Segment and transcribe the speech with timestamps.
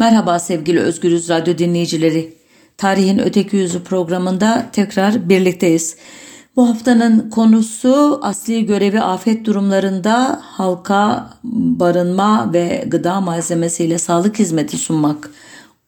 [0.00, 2.34] Merhaba sevgili Özgürüz Radyo dinleyicileri.
[2.78, 5.96] Tarihin Öteki Yüzü programında tekrar birlikteyiz.
[6.56, 15.30] Bu haftanın konusu asli görevi afet durumlarında halka barınma ve gıda malzemesiyle sağlık hizmeti sunmak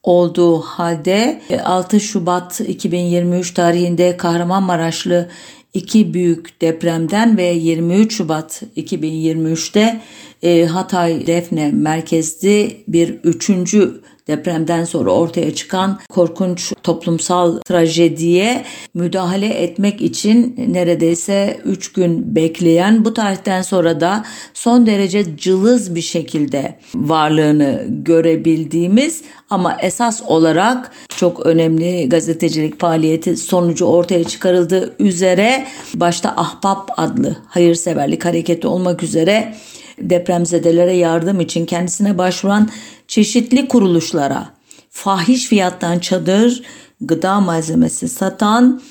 [0.03, 5.29] olduğu halde 6 Şubat 2023 tarihinde Kahramanmaraşlı
[5.73, 10.01] iki büyük depremden ve 23 Şubat 2023'te
[10.43, 20.01] e, Hatay Defne merkezli bir üçüncü depremden sonra ortaya çıkan korkunç toplumsal trajediye müdahale etmek
[20.01, 27.85] için neredeyse 3 gün bekleyen bu tarihten sonra da son derece cılız bir şekilde varlığını
[27.89, 35.65] görebildiğimiz ama esas olarak çok önemli gazetecilik faaliyeti sonucu ortaya çıkarıldığı üzere
[35.95, 39.53] başta Ahbap adlı hayırseverlik hareketi olmak üzere
[39.97, 42.69] depremzedelere yardım için kendisine başvuran
[43.07, 44.49] çeşitli kuruluşlara
[44.89, 46.63] fahiş fiyattan çadır,
[47.01, 48.81] gıda malzemesi satan,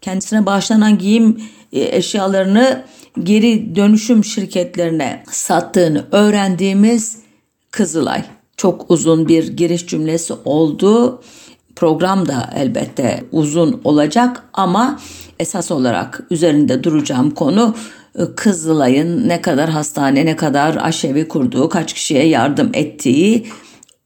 [0.00, 2.84] kendisine bağışlanan giyim e, eşyalarını
[3.22, 7.22] geri dönüşüm şirketlerine sattığını öğrendiğimiz
[7.70, 8.24] Kızılay.
[8.56, 11.22] Çok uzun bir giriş cümlesi oldu.
[11.76, 15.00] Program da elbette uzun olacak ama
[15.42, 17.74] esas olarak üzerinde duracağım konu
[18.18, 23.46] e, Kızılay'ın ne kadar hastane, ne kadar aşevi kurduğu, kaç kişiye yardım ettiği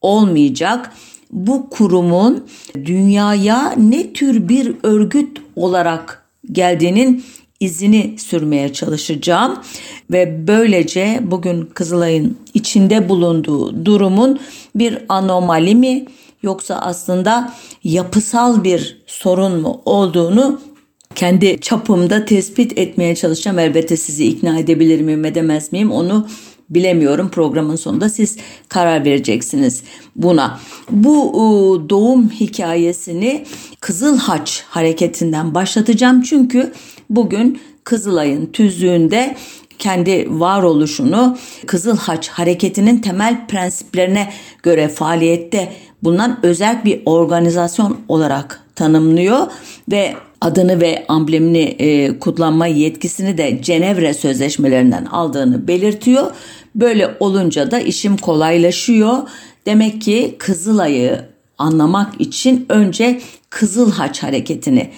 [0.01, 0.93] olmayacak.
[1.33, 7.25] Bu kurumun dünyaya ne tür bir örgüt olarak geldiğinin
[7.61, 9.59] izini sürmeye çalışacağım
[10.11, 14.41] ve böylece bugün Kızılay'ın içinde bulunduğu durumun
[14.75, 16.05] bir anomali mi
[16.43, 17.53] yoksa aslında
[17.85, 20.61] yapısal bir sorun mu olduğunu
[21.17, 23.59] kendi çapımda tespit etmeye çalışacağım.
[23.59, 26.29] Elbette sizi ikna edebilir miyim edemez miyim onu
[26.71, 27.29] bilemiyorum.
[27.29, 28.37] Programın sonunda siz
[28.69, 29.83] karar vereceksiniz
[30.17, 30.61] buna.
[30.91, 33.45] Bu doğum hikayesini
[33.81, 36.23] Kızıl Haç hareketinden başlatacağım.
[36.23, 36.73] Çünkü
[37.11, 39.37] bugün Kızılay'ın tüzüğünde
[39.79, 44.33] kendi varoluşunu Kızıl Haç hareketinin temel prensiplerine
[44.63, 45.73] göre faaliyette
[46.03, 49.47] bulunan özel bir organizasyon olarak tanımlıyor
[49.91, 56.31] ve adını ve amblemini e, kullanma yetkisini de Cenevre sözleşmelerinden aldığını belirtiyor.
[56.75, 59.17] Böyle olunca da işim kolaylaşıyor.
[59.67, 61.25] Demek ki Kızılay'ı
[61.59, 63.21] anlamak için önce
[63.51, 64.91] Kızıl Haç hareketini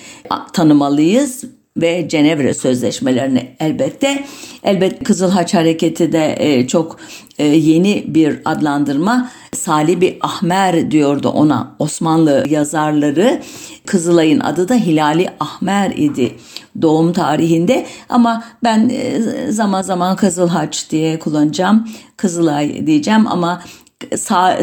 [0.52, 1.44] tanımalıyız
[1.76, 4.24] ve Cenevre sözleşmelerini elbette.
[4.64, 6.98] Elbette Kızıl Haç hareketi de e, çok
[7.44, 9.30] yeni bir adlandırma.
[9.54, 13.42] Salibi Ahmer diyordu ona Osmanlı yazarları.
[13.86, 16.34] Kızılay'ın adı da Hilali Ahmer idi
[16.82, 19.22] doğum tarihinde ama ben e,
[19.52, 21.88] zaman zaman Kızıl Haç diye kullanacağım.
[22.16, 23.62] Kızılay diyeceğim ama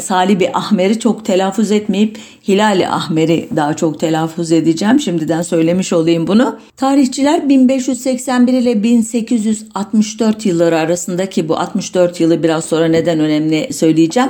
[0.01, 4.99] Salibi Ahmer'i çok telaffuz etmeyip Hilali Ahmer'i daha çok telaffuz edeceğim.
[4.99, 6.59] Şimdiden söylemiş olayım bunu.
[6.77, 14.29] Tarihçiler 1581 ile 1864 yılları arasındaki bu 64 yılı biraz sonra neden önemli söyleyeceğim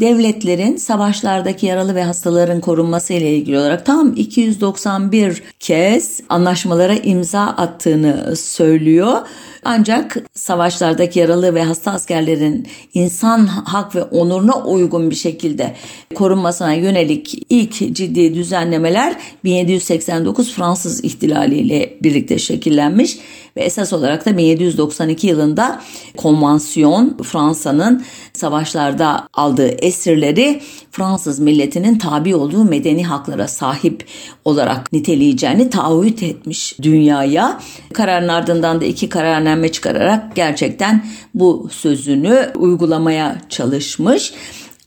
[0.00, 8.36] devletlerin savaşlardaki yaralı ve hastaların korunması ile ilgili olarak tam 291 kez anlaşmalara imza attığını
[8.36, 9.18] söylüyor.
[9.64, 15.74] Ancak savaşlardaki yaralı ve hasta askerlerin insan hak ve onuruna uygun bir şekilde
[16.14, 23.18] korunmasına yönelik ilk ciddi düzenlemeler 1789 Fransız ihtilali ile birlikte şekillenmiş
[23.56, 25.82] ve esas olarak da 1792 yılında
[26.16, 34.06] konvansiyon Fransa'nın savaşlarda aldığı esirleri Fransız milletinin tabi olduğu medeni haklara sahip
[34.44, 37.60] olarak niteleyeceğini taahhüt etmiş dünyaya.
[37.92, 41.04] Kararın ardından da iki kararname çıkararak gerçekten
[41.34, 44.32] bu sözünü uygulamaya çalışmış.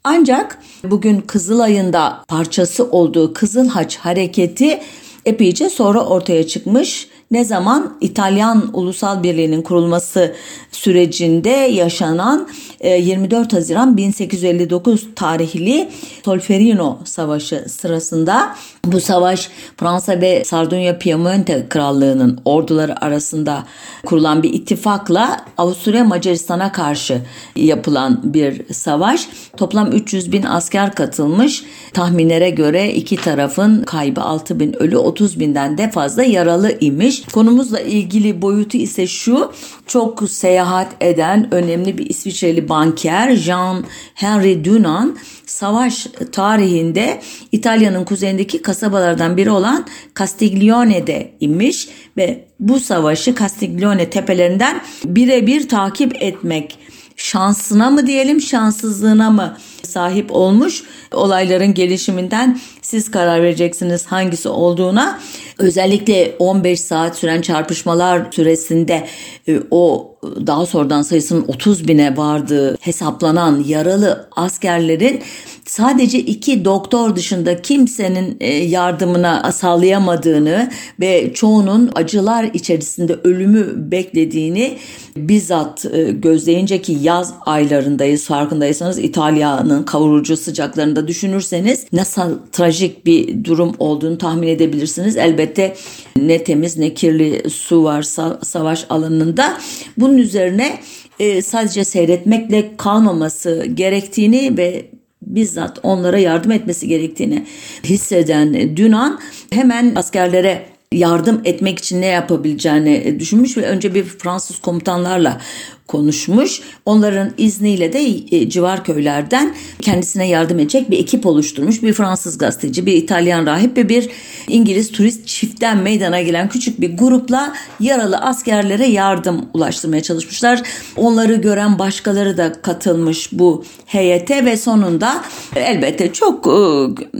[0.03, 4.79] Ancak bugün Kızılay'ın da parçası olduğu Kızıl Haç hareketi
[5.25, 7.97] epeyce sonra ortaya çıkmış ne zaman?
[8.01, 10.35] İtalyan Ulusal Birliği'nin kurulması
[10.71, 12.47] sürecinde yaşanan
[12.83, 15.89] 24 e, Haziran 1859 tarihli
[16.25, 18.55] Solferino Savaşı sırasında
[18.91, 23.63] bu savaş Fransa ve Sardunya Piemonte Krallığı'nın orduları arasında
[24.05, 27.21] kurulan bir ittifakla Avusturya Macaristan'a karşı
[27.55, 29.29] yapılan bir savaş.
[29.57, 31.63] Toplam 300 bin asker katılmış.
[31.93, 37.23] Tahminlere göre iki tarafın kaybı 6 bin ölü 30 binden de fazla yaralı imiş.
[37.33, 39.51] Konumuzla ilgili boyutu ise şu
[39.87, 43.83] çok seyahat eden önemli bir İsviçreli banker Jean
[44.13, 49.85] Henry Dunant savaş tarihinde İtalya'nın kuzeyindeki kasabalardan biri olan
[50.19, 56.79] Castiglione'de inmiş ve bu savaşı Castiglione tepelerinden birebir takip etmek
[57.15, 65.19] şansına mı diyelim şanssızlığına mı sahip olmuş olayların gelişiminden siz karar vereceksiniz hangisi olduğuna.
[65.57, 69.07] Özellikle 15 saat süren çarpışmalar süresinde
[69.47, 70.15] e, o
[70.47, 75.23] daha sonradan sayısının 30 bine vardığı hesaplanan yaralı askerlerin
[75.67, 80.69] sadece iki doktor dışında kimsenin e, yardımına sağlayamadığını
[80.99, 84.77] ve çoğunun acılar içerisinde ölümü beklediğini
[85.17, 93.75] bizzat e, gözleyince ki yaz aylarındayız farkındaysanız İtalya'nın kavurucu sıcaklarında düşünürseniz nasıl trajik bir durum
[93.79, 95.17] olduğunu tahmin edebilirsiniz.
[95.17, 95.75] Elbette
[96.17, 98.01] ne temiz ne kirli su var
[98.43, 99.57] savaş alanında.
[99.97, 100.79] Bunun üzerine
[101.19, 104.96] e, sadece seyretmekle kalmaması gerektiğini ve
[105.35, 107.45] bizzat onlara yardım etmesi gerektiğini
[107.83, 109.19] hisseden Dünan
[109.51, 115.41] hemen askerlere yardım etmek için ne yapabileceğini düşünmüş ve önce bir Fransız komutanlarla
[115.87, 116.61] konuşmuş.
[116.85, 117.99] Onların izniyle de
[118.31, 121.83] e, civar köylerden kendisine yardım edecek bir ekip oluşturmuş.
[121.83, 124.09] Bir Fransız gazeteci, bir İtalyan rahip ve bir
[124.47, 130.61] İngiliz turist çiftten meydana gelen küçük bir grupla yaralı askerlere yardım ulaştırmaya çalışmışlar.
[130.95, 135.23] Onları gören başkaları da katılmış bu heyete ve sonunda
[135.55, 136.59] elbette çok e,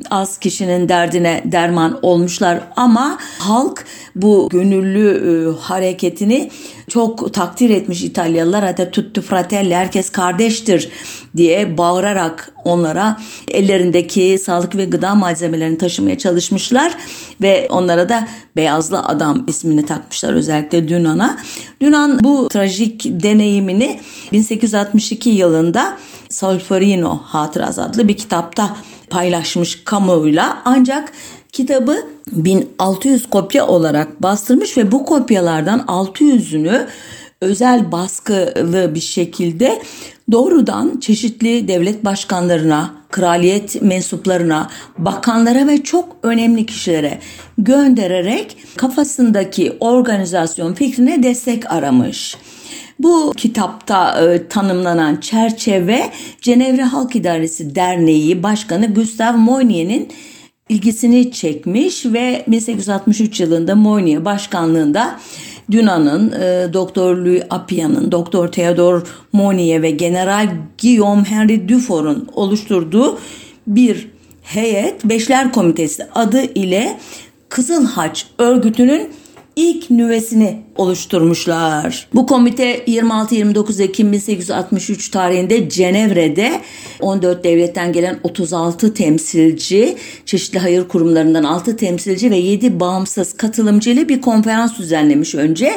[0.09, 3.85] az kişinin derdine derman olmuşlar ama halk
[4.15, 6.49] bu gönüllü e, hareketini
[6.87, 8.56] çok takdir etmiş İtalyalılar.
[8.63, 10.89] Hatta tuttu fratelli herkes kardeştir
[11.37, 13.17] diye bağırarak onlara
[13.51, 16.93] ellerindeki sağlık ve gıda malzemelerini taşımaya çalışmışlar
[17.41, 21.37] ve onlara da beyazlı adam ismini takmışlar özellikle Dünan'a.
[21.81, 23.99] Dünan bu trajik deneyimini
[24.31, 25.97] 1862 yılında
[26.29, 28.75] Solferino Hatırası adlı bir kitapta
[29.09, 31.13] paylaşmış kamuoyuyla ancak
[31.51, 36.87] kitabı 1600 kopya olarak bastırmış ve bu kopyalardan 600'ünü
[37.41, 39.81] özel baskılı bir şekilde
[40.31, 47.19] doğrudan çeşitli devlet başkanlarına, kraliyet mensuplarına, bakanlara ve çok önemli kişilere
[47.57, 52.37] göndererek kafasındaki organizasyon fikrine destek aramış.
[52.99, 56.09] Bu kitapta e, tanımlanan çerçeve
[56.41, 60.09] Cenevre Halk İdaresi Derneği Başkanı Gustave Moynier'in
[60.69, 65.19] ilgisini çekmiş ve 1863 yılında Moynier başkanlığında
[65.71, 69.01] Dünan'ın, e, Doktor Louis Appiah'nın, Doktor Theodor
[69.33, 70.49] Moynier ve General
[70.81, 73.19] Guillaume Henry Dufour'un oluşturduğu
[73.67, 74.07] bir
[74.43, 76.97] heyet Beşler Komitesi adı ile
[77.49, 79.09] Kızıl Haç örgütünün
[79.57, 82.07] ilk nüvesini oluşturmuşlar.
[82.13, 86.61] Bu komite 26-29 Ekim 1863 tarihinde Cenevre'de
[87.01, 89.95] 14 devletten gelen 36 temsilci,
[90.25, 95.71] çeşitli hayır kurumlarından 6 temsilci ve 7 bağımsız katılımcı ile bir konferans düzenlemiş önce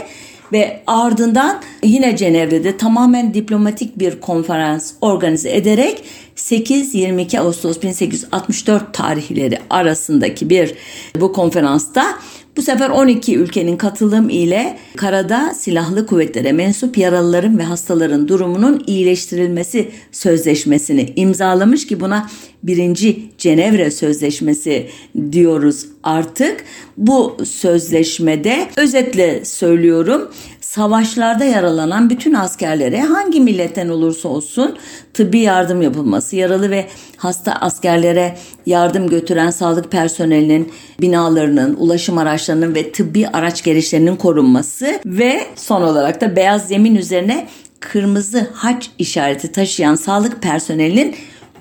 [0.52, 6.04] ve ardından yine Cenevre'de tamamen diplomatik bir konferans organize ederek
[6.36, 10.74] 8-22 Ağustos 1864 tarihleri arasındaki bir
[11.20, 12.18] bu konferansta
[12.60, 19.90] bu sefer 12 ülkenin katılım ile karada silahlı kuvvetlere mensup yaralıların ve hastaların durumunun iyileştirilmesi
[20.12, 22.30] sözleşmesini imzalamış ki buna
[22.62, 24.86] birinci Cenevre Sözleşmesi
[25.32, 26.64] diyoruz artık.
[26.96, 30.30] Bu sözleşmede özetle söylüyorum
[30.74, 34.78] savaşlarda yaralanan bütün askerlere hangi milletten olursa olsun
[35.14, 36.86] tıbbi yardım yapılması, yaralı ve
[37.16, 45.40] hasta askerlere yardım götüren sağlık personelinin binalarının, ulaşım araçlarının ve tıbbi araç gelişlerinin korunması ve
[45.56, 47.48] son olarak da beyaz zemin üzerine
[47.80, 51.16] kırmızı haç işareti taşıyan sağlık personelinin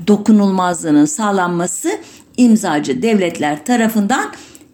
[0.07, 1.91] dokunulmazlığının sağlanması
[2.37, 4.31] imzacı devletler tarafından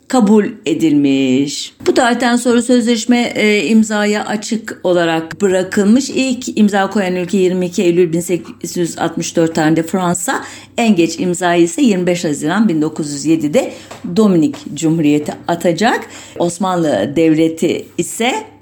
[0.08, 1.74] kabul edilmiş.
[1.88, 6.10] Bu tarihten sonra sözleşme e, imzaya açık olarak bırakılmış.
[6.10, 10.44] İlk imza koyan ülke 22 Eylül 1864 tarihinde Fransa.
[10.78, 13.74] En geç imzayı ise 25 Haziran 1907'de
[14.16, 16.08] Dominik Cumhuriyeti atacak.
[16.40, 18.55] Osmanlı Devleti ise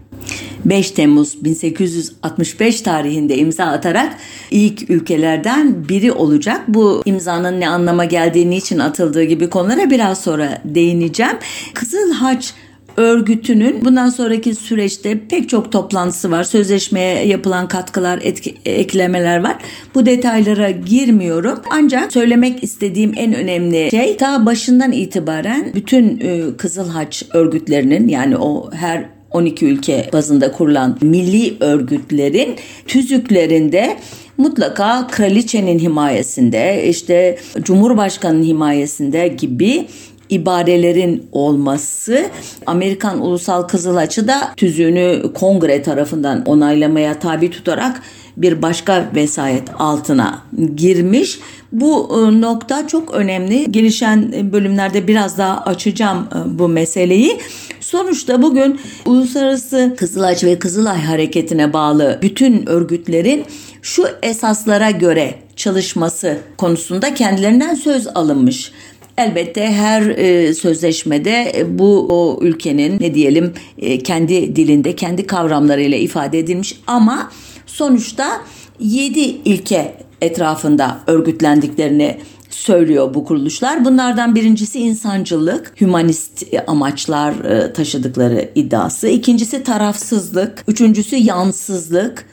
[0.66, 4.18] 5 Temmuz 1865 tarihinde imza atarak
[4.52, 6.62] ilk ülkelerden biri olacak.
[6.68, 11.38] Bu imzanın ne anlama geldiği, niçin atıldığı gibi konulara biraz sonra değineceğim.
[11.74, 12.54] Kızıl Haç
[12.98, 16.44] örgütünün bundan sonraki süreçte pek çok toplantısı var.
[16.44, 19.56] Sözleşmeye yapılan katkılar, etki, eklemeler var.
[19.96, 21.60] Bu detaylara girmiyorum.
[21.70, 28.38] Ancak söylemek istediğim en önemli şey ta başından itibaren bütün e, Kızıl Haç örgütlerinin yani
[28.38, 32.56] o her 12 ülke bazında kurulan milli örgütlerin
[32.88, 33.98] tüzüklerinde
[34.38, 39.88] mutlaka kraliçenin himayesinde işte cumhurbaşkanının himayesinde gibi
[40.30, 42.26] ibarelerin olması
[42.66, 48.02] Amerikan Ulusal Kızılaçı da tüzüğünü kongre tarafından onaylamaya tabi tutarak
[48.38, 50.42] bir başka vesayet altına
[50.76, 51.40] girmiş.
[51.72, 53.72] Bu e, nokta çok önemli.
[53.72, 57.40] Gelişen bölümlerde biraz daha açacağım e, bu meseleyi.
[57.80, 63.46] Sonuçta bugün Uluslararası Kızılaç ve Kızılay Hareketi'ne bağlı bütün örgütlerin
[63.82, 68.72] şu esaslara göre çalışması konusunda kendilerinden söz alınmış.
[69.18, 75.98] Elbette her e, sözleşmede e, bu o ülkenin ne diyelim e, kendi dilinde kendi kavramlarıyla
[75.98, 77.32] ifade edilmiş ama
[77.74, 78.42] sonuçta
[78.80, 82.18] 7 ilke etrafında örgütlendiklerini
[82.50, 83.86] söylüyor bu kuruluşlar.
[83.86, 89.08] Bunlardan birincisi insancılık, hümanist amaçlar e, taşıdıkları iddiası.
[89.08, 92.26] İkincisi tarafsızlık, üçüncüsü yansızlık,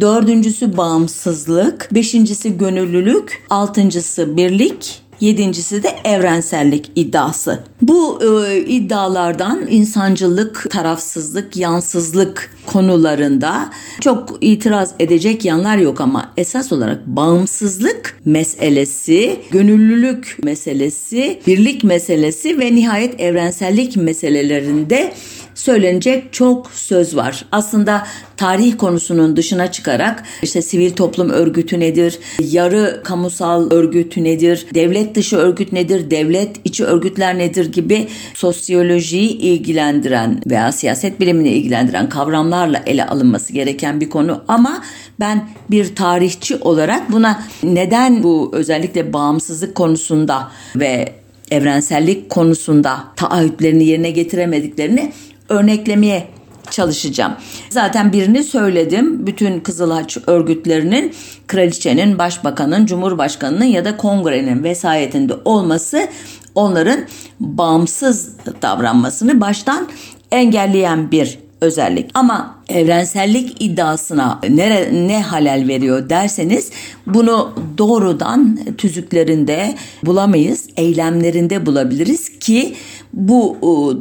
[0.00, 7.58] dördüncüsü bağımsızlık, beşincisi gönüllülük, altıncısı birlik, Yedincisi de evrensellik iddiası.
[7.82, 13.70] Bu e, iddialardan insancılık, tarafsızlık, yansızlık konularında
[14.00, 22.74] çok itiraz edecek yanlar yok ama esas olarak bağımsızlık meselesi, gönüllülük meselesi, birlik meselesi ve
[22.74, 25.12] nihayet evrensellik meselelerinde
[25.58, 27.44] söylenecek çok söz var.
[27.52, 35.14] Aslında tarih konusunun dışına çıkarak işte sivil toplum örgütü nedir, yarı kamusal örgütü nedir, devlet
[35.14, 42.82] dışı örgüt nedir, devlet içi örgütler nedir gibi sosyolojiyi ilgilendiren veya siyaset bilimini ilgilendiren kavramlarla
[42.86, 44.82] ele alınması gereken bir konu ama
[45.20, 51.12] ben bir tarihçi olarak buna neden bu özellikle bağımsızlık konusunda ve
[51.50, 55.12] evrensellik konusunda taahhütlerini yerine getiremediklerini
[55.48, 56.26] örneklemeye
[56.70, 57.32] çalışacağım.
[57.70, 59.26] Zaten birini söyledim.
[59.26, 61.14] Bütün Kızılhaç örgütlerinin
[61.46, 66.08] kraliçenin, başbakanın, cumhurbaşkanının ya da kongrenin vesayetinde olması
[66.54, 67.00] onların
[67.40, 68.28] bağımsız
[68.62, 69.88] davranmasını baştan
[70.30, 72.10] engelleyen bir özellik.
[72.14, 76.70] Ama evrensellik iddiasına nere, ne halel veriyor derseniz
[77.06, 79.74] bunu doğrudan tüzüklerinde
[80.04, 82.74] bulamayız, eylemlerinde bulabiliriz ki
[83.18, 83.56] bu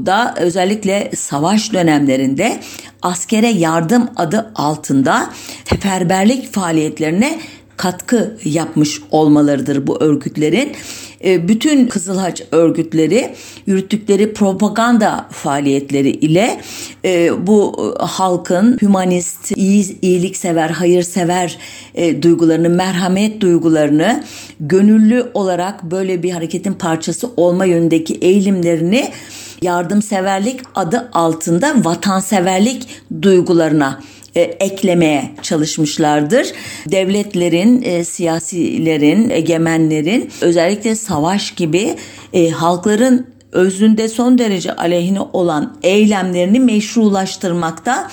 [0.06, 2.60] da özellikle savaş dönemlerinde
[3.02, 5.30] askere yardım adı altında
[5.66, 7.40] teferberlik faaliyetlerine
[7.78, 10.72] katkı yapmış olmalarıdır bu örgütlerin.
[11.26, 13.34] E, bütün Kızıl Haç örgütleri
[13.66, 16.62] yürüttükleri propaganda faaliyetleri ile
[17.06, 21.58] e, bu halkın hümanist, iyi, iyiliksever, hayırsever
[21.96, 24.24] e, duygularını, merhamet duygularını
[24.60, 29.12] gönüllü olarak böyle bir hareketin parçası olma yönündeki eğilimlerini
[29.62, 32.88] yardımseverlik adı altında vatanseverlik
[33.22, 34.00] duygularına
[34.38, 36.48] e, eklemeye çalışmışlardır.
[36.92, 41.96] Devletlerin, e, siyasilerin, egemenlerin özellikle savaş gibi
[42.34, 48.12] e, halkların özünde son derece aleyhine olan eylemlerini meşrulaştırmakta.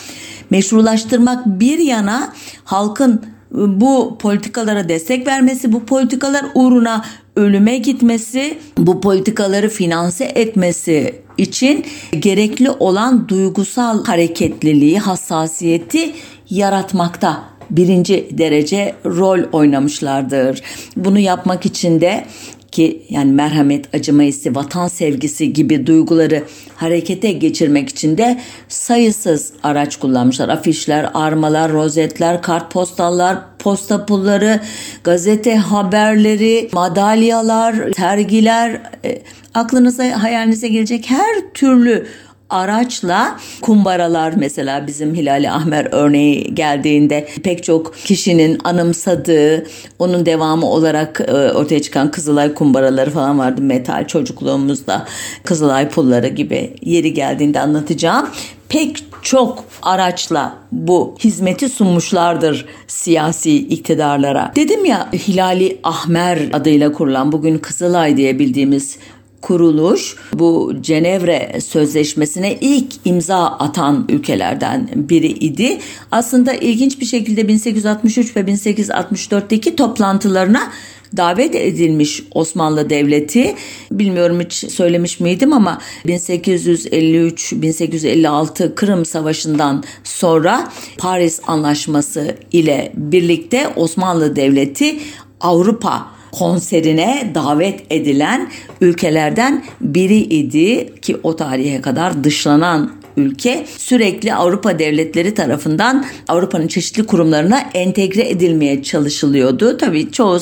[0.50, 2.32] Meşrulaştırmak bir yana
[2.64, 7.04] halkın bu politikalara destek vermesi, bu politikalar uğruna
[7.36, 11.84] ölüme gitmesi, bu politikaları finanse etmesi için
[12.18, 16.12] gerekli olan duygusal hareketliliği, hassasiyeti
[16.50, 20.62] yaratmakta birinci derece rol oynamışlardır.
[20.96, 22.24] Bunu yapmak için de
[22.74, 26.42] ki yani merhamet, acıma vatan sevgisi gibi duyguları
[26.76, 30.48] harekete geçirmek için de sayısız araç kullanmışlar.
[30.48, 34.60] Afişler, armalar, rozetler, kartpostallar, posta pulları,
[35.04, 39.22] gazete haberleri, madalyalar, sergiler, e,
[39.54, 42.06] aklınıza hayalinize gelecek her türlü
[42.50, 49.66] araçla kumbaralar mesela bizim Hilali Ahmer örneği geldiğinde pek çok kişinin anımsadığı
[49.98, 55.06] onun devamı olarak e, ortaya çıkan Kızılay kumbaraları falan vardı metal çocukluğumuzda
[55.44, 58.28] Kızılay pulları gibi yeri geldiğinde anlatacağım
[58.68, 64.52] pek çok araçla bu hizmeti sunmuşlardır siyasi iktidarlara.
[64.56, 68.98] Dedim ya Hilali Ahmer adıyla kurulan bugün Kızılay diye bildiğimiz
[69.44, 75.78] kuruluş bu Cenevre Sözleşmesi'ne ilk imza atan ülkelerden biri idi.
[76.10, 80.72] Aslında ilginç bir şekilde 1863 ve 1864'teki toplantılarına
[81.16, 83.54] davet edilmiş Osmanlı Devleti.
[83.90, 94.98] Bilmiyorum hiç söylemiş miydim ama 1853-1856 Kırım Savaşı'ndan sonra Paris Anlaşması ile birlikte Osmanlı Devleti
[95.40, 98.50] Avrupa konserine davet edilen
[98.80, 107.06] ülkelerden biri idi ki o tarihe kadar dışlanan ülke sürekli Avrupa devletleri tarafından Avrupa'nın çeşitli
[107.06, 109.76] kurumlarına entegre edilmeye çalışılıyordu.
[109.76, 110.40] Tabii çoğu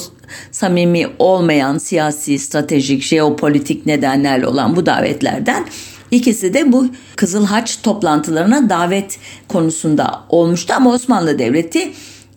[0.50, 5.66] samimi olmayan siyasi, stratejik, jeopolitik nedenlerle olan bu davetlerden
[6.10, 9.18] İkisi de bu Kızıl Haç toplantılarına davet
[9.48, 11.92] konusunda olmuştu ama Osmanlı Devleti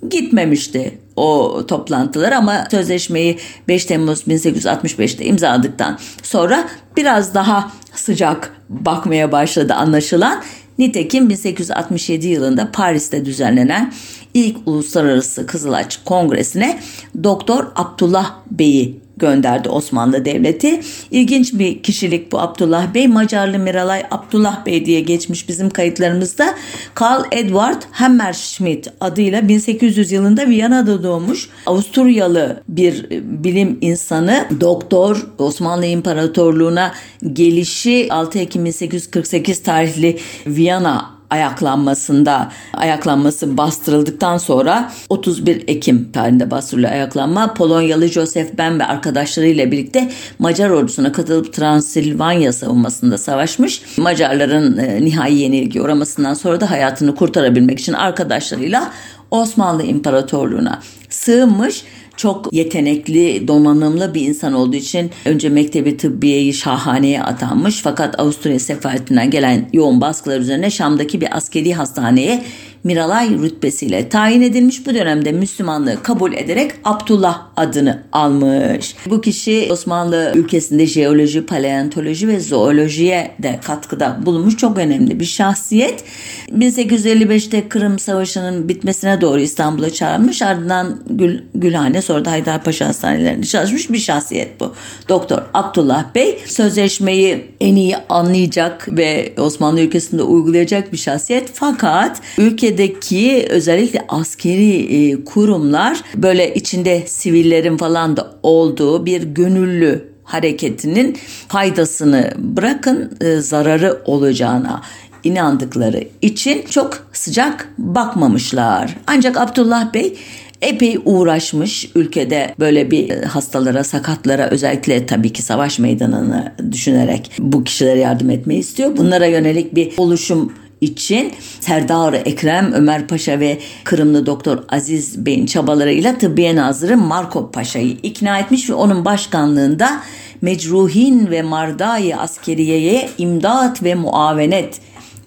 [0.09, 6.67] gitmemişti o toplantılar ama sözleşmeyi 5 Temmuz 1865'te imzaladıktan sonra
[6.97, 10.43] biraz daha sıcak bakmaya başladı anlaşılan.
[10.77, 13.93] Nitekim 1867 yılında Paris'te düzenlenen
[14.33, 16.79] ilk Uluslararası Kızılaç Kongresi'ne
[17.23, 20.81] Doktor Abdullah Bey'i gönderdi Osmanlı Devleti.
[21.11, 23.07] İlginç bir kişilik bu Abdullah Bey.
[23.07, 26.55] Macarlı Miralay Abdullah Bey diye geçmiş bizim kayıtlarımızda.
[26.93, 31.49] Karl Edward Hammerschmidt adıyla 1800 yılında Viyana'da doğmuş.
[31.65, 36.93] Avusturyalı bir bilim insanı, doktor Osmanlı İmparatorluğu'na
[37.33, 40.17] gelişi 6 Ekim 1848 tarihli
[40.47, 47.53] Viyana ayaklanmasında ayaklanması bastırıldıktan sonra 31 Ekim tarihinde bastırılıyor ayaklanma.
[47.53, 53.81] Polonyalı Joseph Ben ve arkadaşlarıyla birlikte Macar ordusuna katılıp Transilvanya savunmasında savaşmış.
[53.97, 58.91] Macarların e, nihai yenilgi uğramasından sonra da hayatını kurtarabilmek için arkadaşlarıyla
[59.31, 60.79] Osmanlı İmparatorluğu'na
[61.09, 61.83] sığınmış
[62.17, 67.81] çok yetenekli, donanımlı bir insan olduğu için önce mektebi tıbbiyeyi şahaneye atanmış.
[67.83, 72.43] Fakat Avusturya sefaretinden gelen yoğun baskılar üzerine Şam'daki bir askeri hastaneye
[72.85, 74.85] Miralay rütbesiyle tayin edilmiş.
[74.85, 78.95] Bu dönemde Müslümanlığı kabul ederek Abdullah adını almış.
[79.05, 84.57] Bu kişi Osmanlı ülkesinde jeoloji, paleontoloji ve zoolojiye de katkıda bulunmuş.
[84.57, 86.03] Çok önemli bir şahsiyet.
[86.51, 90.41] 1855'te Kırım Savaşı'nın bitmesine doğru İstanbul'a çağrılmış.
[90.41, 94.73] Ardından Gül, Gülhane sonra da Haydarpaşa Hastanelerinde çalışmış bir şahsiyet bu.
[95.09, 101.49] Doktor Abdullah Bey sözleşmeyi en iyi anlayacak ve Osmanlı ülkesinde uygulayacak bir şahsiyet.
[101.53, 110.09] Fakat ülke Türkiye'deki özellikle askeri e, kurumlar böyle içinde sivillerin falan da olduğu bir gönüllü
[110.23, 111.17] hareketinin
[111.47, 114.81] faydasını bırakın e, zararı olacağına
[115.23, 118.97] inandıkları için çok sıcak bakmamışlar.
[119.07, 120.17] Ancak Abdullah Bey
[120.61, 127.63] epey uğraşmış ülkede böyle bir e, hastalara, sakatlara özellikle tabii ki savaş meydanını düşünerek bu
[127.63, 128.97] kişilere yardım etmeyi istiyor.
[128.97, 136.17] Bunlara yönelik bir oluşum için Serdar Ekrem, Ömer Paşa ve Kırımlı Doktor Aziz Bey'in çabalarıyla
[136.17, 140.01] Tıbbiye Nazırı Markov Paşa'yı ikna etmiş ve onun başkanlığında
[140.41, 144.79] Mecruhin ve Mardai Askeriye'ye imdat ve muavenet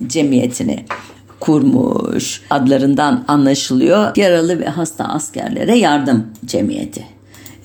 [0.06, 0.84] cemiyetini
[1.40, 2.42] kurmuş.
[2.50, 4.16] Adlarından anlaşılıyor.
[4.16, 7.04] Yaralı ve hasta askerlere yardım cemiyeti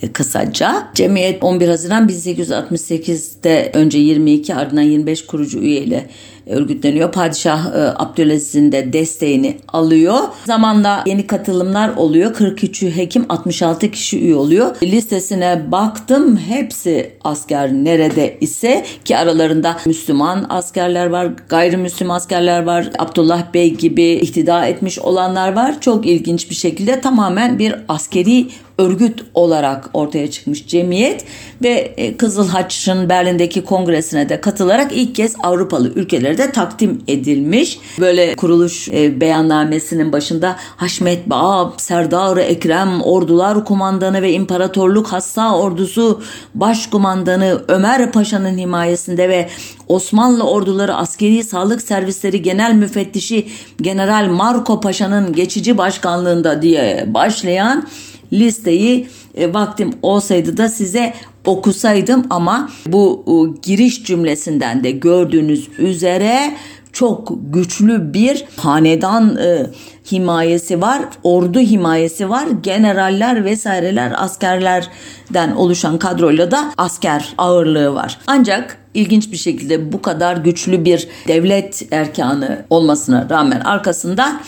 [0.02, 0.88] e, kısaca.
[0.96, 6.10] Cemiyet 11 Haziran 1868'de önce 22 ardından 25 kurucu üyeyle
[6.48, 7.12] örgütleniyor.
[7.12, 10.20] Padişah e, Abdülaziz'in de desteğini alıyor.
[10.46, 12.34] Zamanla yeni katılımlar oluyor.
[12.34, 14.76] 43 hekim 66 kişi üye oluyor.
[14.84, 22.90] Listesine baktım hepsi asker nerede ise ki aralarında Müslüman askerler var, gayrimüslim askerler var.
[23.00, 25.82] Abdullah Bey gibi ihtida etmiş olanlar var.
[25.82, 31.26] Çok ilginç bir şekilde tamamen bir askeri örgüt olarak ortaya çıkmış cemiyet
[31.64, 37.80] ve e, Kızıl Haç'ın Berlin'deki kongresine de katılarak ilk kez Avrupalı ülkelere de takdim edilmiş.
[38.00, 46.22] Böyle kuruluş e, beyannamesinin başında Haşmet Bağ, Serdar Ekrem, Ordular Kumandanı ve İmparatorluk Hassa Ordusu
[46.56, 49.50] Başkumandanı Ömer Paşa'nın himayesinde ve
[49.88, 53.48] Osmanlı orduları askeri sağlık servisleri genel müfettişi
[53.82, 57.88] General Marco Paşa'nın geçici başkanlığında diye başlayan
[58.34, 61.14] listeyi e, vaktim olsaydı da size
[61.46, 66.54] okusaydım ama bu e, giriş cümlesinden de gördüğünüz üzere
[66.94, 69.66] çok güçlü bir hanedan e,
[70.12, 78.20] himayesi var, ordu himayesi var, generaller vesaireler, askerlerden oluşan kadroyla da asker ağırlığı var.
[78.28, 84.42] Ancak ilginç bir şekilde bu kadar güçlü bir devlet erkanı olmasına rağmen arkasında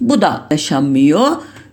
[0.00, 1.26] bu da yaşanmıyor.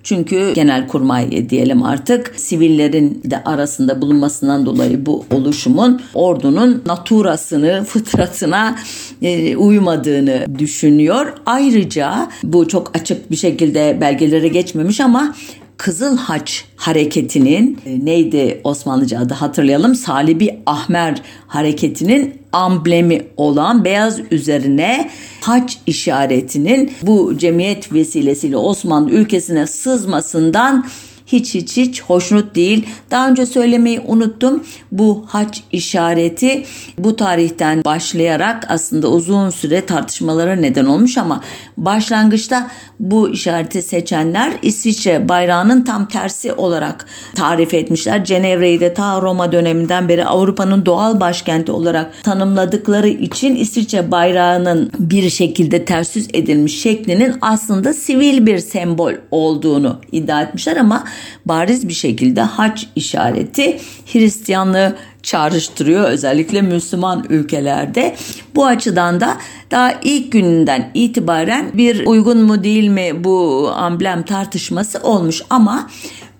[0.03, 8.75] Çünkü genel kurmay diyelim artık sivillerin de arasında bulunmasından dolayı bu oluşumun ordunun naturasını, fıtratına
[9.21, 11.33] e, uymadığını düşünüyor.
[11.45, 15.35] Ayrıca bu çok açık bir şekilde belgelere geçmemiş ama
[15.79, 19.95] Kızıl Haç hareketinin e, neydi Osmanlıca adı hatırlayalım.
[19.95, 25.09] Salibi Ahmer hareketinin amblemi olan beyaz üzerine
[25.41, 30.85] haç işaretinin bu cemiyet vesilesiyle Osmanlı ülkesine sızmasından
[31.31, 32.85] hiç hiç hiç hoşnut değil.
[33.11, 34.63] Daha önce söylemeyi unuttum.
[34.91, 36.65] Bu haç işareti
[36.97, 41.41] bu tarihten başlayarak aslında uzun süre tartışmalara neden olmuş ama
[41.77, 42.67] başlangıçta
[42.99, 48.25] bu işareti seçenler İsviçre bayrağının tam tersi olarak tarif etmişler.
[48.25, 55.29] Cenevre'yi de ta Roma döneminden beri Avrupa'nın doğal başkenti olarak tanımladıkları için İsviçre bayrağının bir
[55.29, 61.03] şekilde ters yüz edilmiş şeklinin aslında sivil bir sembol olduğunu iddia etmişler ama
[61.45, 63.79] bariz bir şekilde haç işareti
[64.13, 68.15] Hristiyanlığı çağrıştırıyor özellikle Müslüman ülkelerde.
[68.55, 69.37] Bu açıdan da
[69.71, 75.89] daha ilk gününden itibaren bir uygun mu değil mi bu amblem tartışması olmuş ama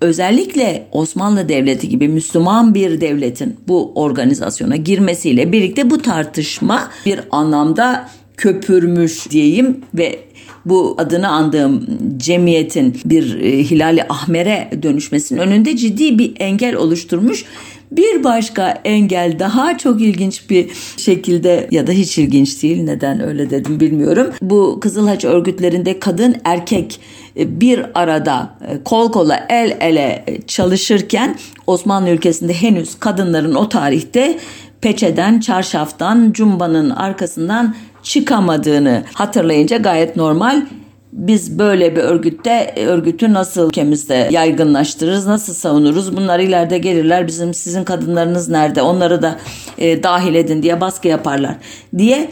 [0.02, 8.10] özellikle Osmanlı Devleti gibi Müslüman bir devletin bu organizasyona girmesiyle birlikte bu tartışma bir anlamda
[8.38, 10.20] köpürmüş diyeyim ve
[10.70, 17.46] bu adını andığım cemiyetin bir e, hilali ahmere dönüşmesinin önünde ciddi bir engel oluşturmuş.
[17.92, 23.50] Bir başka engel daha çok ilginç bir şekilde ya da hiç ilginç değil neden öyle
[23.50, 24.28] dedim bilmiyorum.
[24.42, 27.00] Bu Kızıl Haç örgütlerinde kadın erkek
[27.38, 31.36] e, bir arada e, kol kola el ele çalışırken
[31.68, 34.40] Osmanlı ülkesinde henüz kadınların o tarihte
[34.82, 37.76] peçeden, çarşaftan, cumbanın arkasından
[38.10, 40.66] çıkamadığını hatırlayınca gayet normal.
[41.14, 46.18] Biz böyle bir örgütte örgütü nasıl ülkemizde yaygınlaştırırız, nasıl savunuruz?
[46.18, 47.28] Bunlar ileride gelirler.
[47.28, 48.82] Bizim sizin kadınlarınız nerede?
[48.82, 49.36] Onları da
[49.78, 51.56] e, dahil edin diye baskı yaparlar
[51.98, 52.32] diye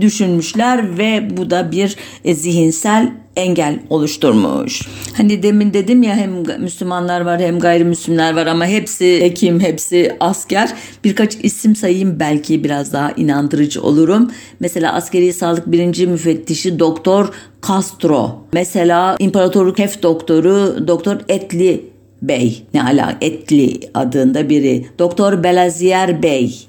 [0.00, 4.88] düşünmüşler ve bu da bir e, zihinsel engel oluşturmuş.
[5.16, 10.72] Hani demin dedim ya hem Müslümanlar var hem gayrimüslimler var ama hepsi hekim, hepsi asker.
[11.04, 14.30] Birkaç isim sayayım belki biraz daha inandırıcı olurum.
[14.60, 17.28] Mesela askeri sağlık birinci müfettişi Doktor
[17.68, 18.44] Castro.
[18.52, 21.84] Mesela İmparatorluk Hef Doktoru Doktor Etli
[22.22, 22.62] Bey.
[22.74, 24.86] Ne ala Etli adında biri.
[24.98, 26.68] Doktor Belazier Bey.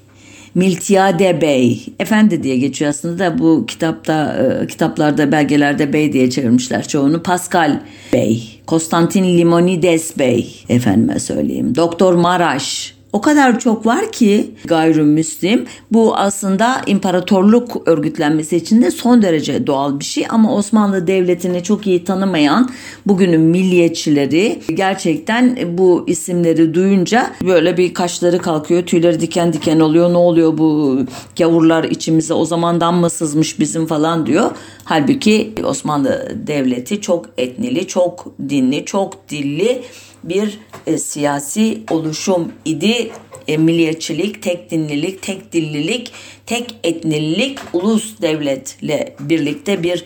[0.54, 1.86] Miltiade Bey.
[1.98, 7.22] Efendi diye geçiyor aslında da bu kitapta e, kitaplarda belgelerde Bey diye çevirmişler çoğunu.
[7.22, 7.80] Pascal
[8.12, 11.74] Bey, Konstantin Limonides Bey efendime söyleyeyim.
[11.76, 19.22] Doktor Maraş, o kadar çok var ki gayrimüslim bu aslında imparatorluk örgütlenmesi için de son
[19.22, 20.26] derece doğal bir şey.
[20.28, 22.70] Ama Osmanlı Devleti'ni çok iyi tanımayan
[23.06, 30.12] bugünün milliyetçileri gerçekten bu isimleri duyunca böyle bir kaşları kalkıyor tüyleri diken diken oluyor.
[30.12, 30.98] Ne oluyor bu
[31.38, 32.34] gavurlar içimize?
[32.34, 34.50] O zamandan mı sızmış bizim falan diyor.
[34.84, 39.82] Halbuki Osmanlı Devleti çok etnili, çok dinli, çok dilli
[40.24, 43.10] bir e, siyasi oluşum idi.
[43.48, 46.12] E, milliyetçilik, tek dinlilik, tek dillilik,
[46.46, 50.04] tek etnililik ulus devletle birlikte bir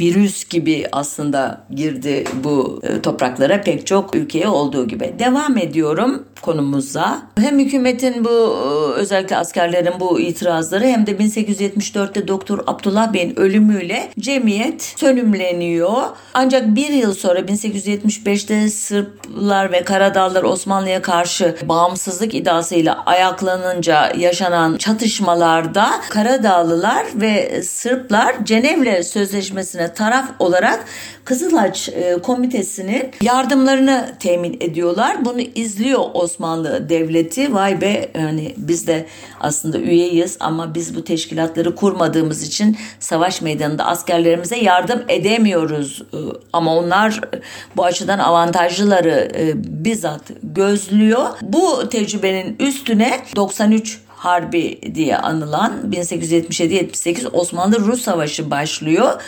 [0.00, 5.14] virüs gibi aslında girdi bu e, topraklara pek çok ülkeye olduğu gibi.
[5.18, 7.22] Devam ediyorum konumuza.
[7.38, 14.10] Hem hükümetin bu e, özellikle askerlerin bu itirazları hem de 1874'te Doktor Abdullah Bey'in ölümüyle
[14.18, 16.02] cemiyet sönümleniyor.
[16.34, 25.90] Ancak bir yıl sonra 1875'te Sırplar ve Karadağlar Osmanlı'ya karşı bağımsızlık iddiasıyla ayaklanınca yaşanan çatışmalarda
[26.10, 30.84] Karadağlılar ve Sırplar Cenevre Sözleşmesi'ne taraf olarak
[31.24, 35.24] Kızılaç e, Komitesi'nin yardımlarını temin ediyorlar.
[35.24, 37.54] Bunu izliyor Osmanlı Devleti.
[37.54, 39.06] Vay be hani biz de
[39.40, 46.02] aslında üyeyiz ama biz bu teşkilatları kurmadığımız için savaş meydanında askerlerimize yardım edemiyoruz.
[46.12, 46.18] E,
[46.52, 47.20] ama onlar
[47.76, 49.52] bu açıdan avantajlıları e,
[49.84, 51.28] bizzat gözlüyor.
[51.42, 59.22] Bu tecrübenin üstüne 93 Harbi diye anılan 1877-78 Osmanlı-Rus Savaşı başlıyor.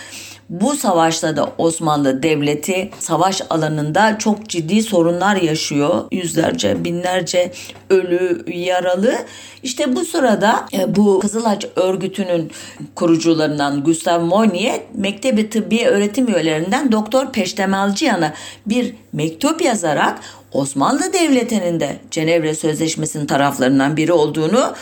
[0.52, 6.04] Bu savaşta da Osmanlı Devleti savaş alanında çok ciddi sorunlar yaşıyor.
[6.10, 7.52] Yüzlerce, binlerce
[7.90, 9.14] ölü, yaralı.
[9.62, 12.50] İşte bu sırada e, bu Kızılaç örgütünün
[12.94, 18.34] kurucularından Gustav Moynier Mektebi Tıbbiye öğretim üyelerinden Doktor Peştemalciyan'a
[18.66, 20.20] bir mektup yazarak
[20.52, 24.74] Osmanlı Devleti'nin de Cenevre Sözleşmesi'nin taraflarından biri olduğunu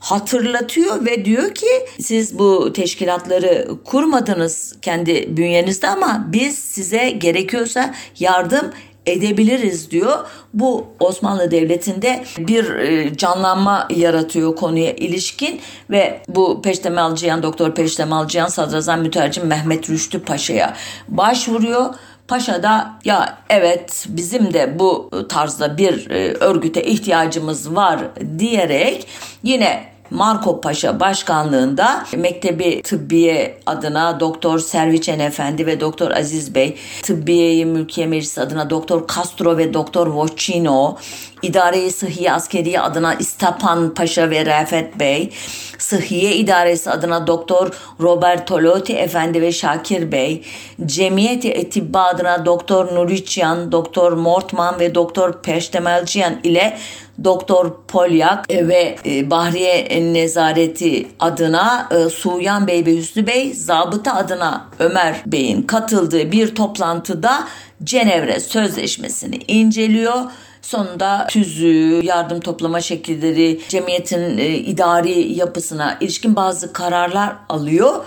[0.00, 1.66] hatırlatıyor ve diyor ki
[2.00, 8.72] siz bu teşkilatları kurmadınız kendi bünyenizde ama biz size gerekiyorsa yardım
[9.08, 10.18] edebiliriz diyor.
[10.54, 19.00] Bu Osmanlı Devleti'nde bir e, canlanma yaratıyor konuya ilişkin ve bu Peştemalciyan, Doktor Peştemalciyan Sadrazam
[19.00, 20.76] Mütercim Mehmet Rüştü Paşa'ya
[21.08, 21.94] başvuruyor.
[22.28, 28.00] Paşa da ya evet bizim de bu tarzda bir e, örgüte ihtiyacımız var
[28.38, 29.06] diyerek
[29.42, 37.64] yine Marco Paşa başkanlığında Mektebi Tıbbiye adına Doktor Serviçen Efendi ve Doktor Aziz Bey, Tıbbiye
[37.64, 40.96] Mülkiye Meclisi adına Doktor Castro ve Doktor Vocino,
[41.42, 45.30] İdare-i Sıhhiye Askeriye adına İstapan Paşa ve Refet Bey,
[45.78, 47.70] Sıhhiye İdaresi adına Doktor
[48.00, 50.42] Roberto Lotti Efendi ve Şakir Bey,
[50.86, 56.78] Cemiyeti Etibba adına Doktor Nuriçyan, Doktor Mortman ve Doktor Peştemelciyan ile
[57.24, 64.66] Doktor Polyak ve e, Bahriye Nezareti adına e, Suyan Bey ve Hüsnü Bey, zabıta adına
[64.78, 67.44] Ömer Bey'in katıldığı bir toplantıda
[67.84, 70.20] Cenevre Sözleşmesi'ni inceliyor
[70.68, 78.04] Sonunda tüzüğü, yardım toplama şekilleri, cemiyetin e, idari yapısına ilişkin bazı kararlar alıyor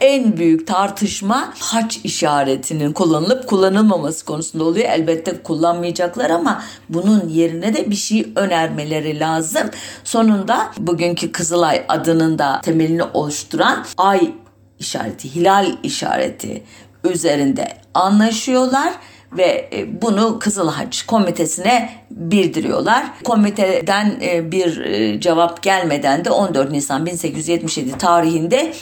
[0.00, 4.88] en büyük tartışma haç işaretinin kullanılıp kullanılmaması konusunda oluyor.
[4.88, 9.70] Elbette kullanmayacaklar ama bunun yerine de bir şey önermeleri lazım.
[10.04, 14.32] Sonunda bugünkü Kızılay adının da temelini oluşturan ay
[14.78, 16.62] işareti, hilal işareti
[17.04, 18.92] üzerinde anlaşıyorlar
[19.36, 23.04] ve e, bunu Kızıl Haç komitesine bildiriyorlar.
[23.24, 28.72] Komiteden e, bir e, cevap gelmeden de 14 Nisan 1877 tarihinde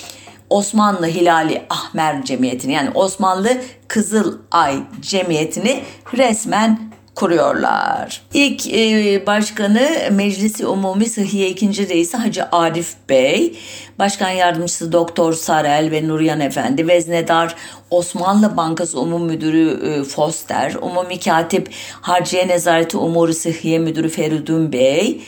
[0.50, 3.48] Osmanlı Hilali Ahmer Cemiyeti'ni yani Osmanlı
[3.88, 5.82] Kızıl Ay Cemiyeti'ni
[6.16, 6.89] resmen
[7.20, 8.22] kuruyorlar.
[8.34, 11.88] İlk e, başkanı Meclisi Umumi Sıhhiye 2.
[11.88, 13.56] Reisi Hacı Arif Bey,
[13.98, 17.54] başkan yardımcısı Doktor Sarel ve Nuryan Efendi, veznedar
[17.90, 21.68] Osmanlı Bankası Umum Müdürü e, Foster, Umumi Katip
[22.00, 25.20] Harciye Nezareti Umuru Sıhhiye Müdürü Feridun Bey,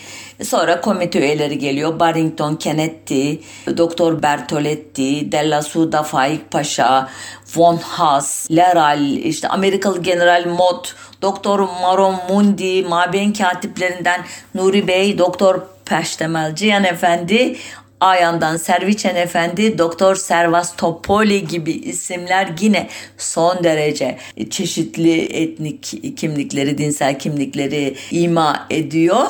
[0.43, 2.01] Sonra komite üyeleri geliyor.
[2.01, 3.41] Barrington Kenetti,
[3.77, 7.09] Doktor Bertoletti, Della Suda Faik Paşa,
[7.57, 14.21] Von Haas, Leral, işte Amerikalı General Mott, Doktor Maron Mundi, Mabeyn katiplerinden
[14.55, 17.57] Nuri Bey, Doktor Peştemelciyan Efendi,
[18.01, 24.19] Ayan'dan Serviçen Efendi, Doktor Servas Topoli gibi isimler yine son derece
[24.51, 29.27] çeşitli etnik kimlikleri, dinsel kimlikleri ima ediyor.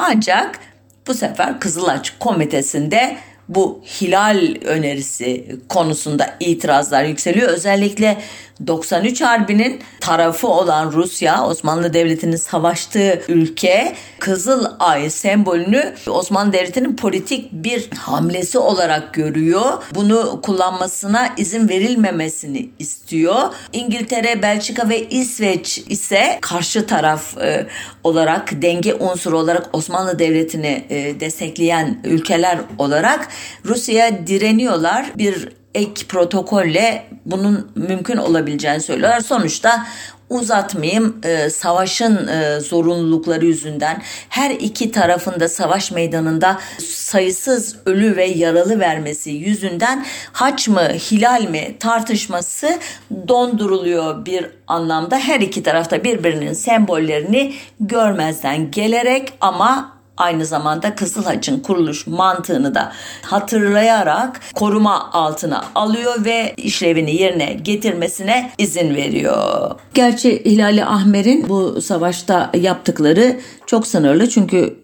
[0.00, 0.60] Ancak
[1.06, 3.16] bu sefer Kızılaç Komitesi'nde
[3.48, 7.48] bu hilal önerisi konusunda itirazlar yükseliyor.
[7.48, 8.18] Özellikle
[8.66, 17.52] 93 Harbi'nin tarafı olan Rusya, Osmanlı Devleti'nin savaştığı ülke Kızıl Ay sembolünü Osmanlı Devleti'nin politik
[17.52, 19.82] bir hamlesi olarak görüyor.
[19.94, 23.54] Bunu kullanmasına izin verilmemesini istiyor.
[23.72, 27.66] İngiltere, Belçika ve İsveç ise karşı taraf e,
[28.04, 33.28] olarak denge unsuru olarak Osmanlı Devleti'ni e, destekleyen ülkeler olarak
[33.64, 35.06] Rusya'ya direniyorlar.
[35.18, 39.20] Bir ek protokolle bunun mümkün olabileceğini söylüyorlar.
[39.20, 39.86] Sonuçta
[40.30, 48.80] uzatmayayım e, savaşın e, zorunlulukları yüzünden her iki tarafında savaş meydanında sayısız ölü ve yaralı
[48.80, 52.78] vermesi yüzünden haç mı hilal mi tartışması
[53.28, 61.60] donduruluyor bir anlamda her iki tarafta birbirinin sembollerini görmezden gelerek ama aynı zamanda Kızıl Haç'ın
[61.60, 69.70] kuruluş mantığını da hatırlayarak koruma altına alıyor ve işlevini yerine getirmesine izin veriyor.
[69.94, 74.76] Gerçi Hilali Ahmer'in bu savaşta yaptıkları çok sınırlı çünkü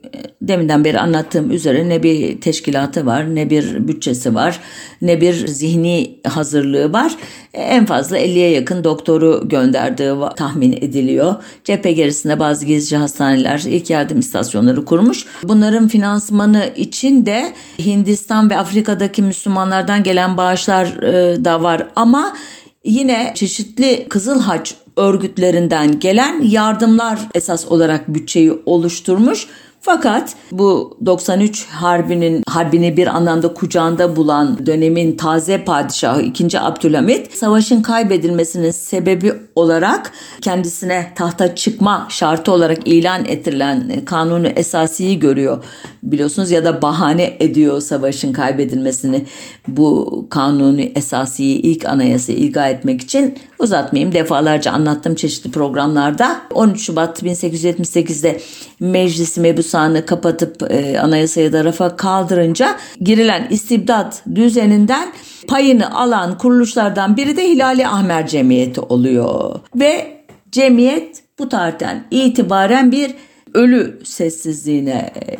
[0.42, 4.60] deminden beri anlattığım üzere ne bir teşkilatı var, ne bir bütçesi var,
[5.02, 7.16] ne bir zihni hazırlığı var.
[7.52, 11.34] En fazla 50'ye yakın doktoru gönderdiği tahmin ediliyor.
[11.64, 15.26] Cephe gerisinde bazı gizli hastaneler, ilk yardım istasyonları kurmuş.
[15.42, 22.36] Bunların finansmanı için de Hindistan ve Afrika'daki Müslümanlardan gelen bağışlar e, da var ama
[22.84, 29.46] yine çeşitli Kızıl Haç örgütlerinden gelen yardımlar esas olarak bütçeyi oluşturmuş.
[29.86, 36.60] Fakat bu 93 harbinin harbini bir anlamda kucağında bulan dönemin taze padişahı 2.
[36.60, 45.64] Abdülhamit savaşın kaybedilmesinin sebebi olarak kendisine tahta çıkma şartı olarak ilan ettirilen kanunu esasiyi görüyor
[46.02, 49.24] biliyorsunuz ya da bahane ediyor savaşın kaybedilmesini
[49.68, 57.22] bu kanunu esasiyi ilk anayasayı ilga etmek için uzatmayayım defalarca anlattım çeşitli programlarda 13 Şubat
[57.22, 58.40] 1878'de
[58.84, 65.12] meclis mebusanı kapatıp e, anayasayı da rafa kaldırınca girilen istibdat düzeninden
[65.48, 73.14] payını alan kuruluşlardan biri de Hilali Ahmer Cemiyeti oluyor ve cemiyet bu tarihten itibaren bir
[73.54, 75.36] ölü sessizliğine e,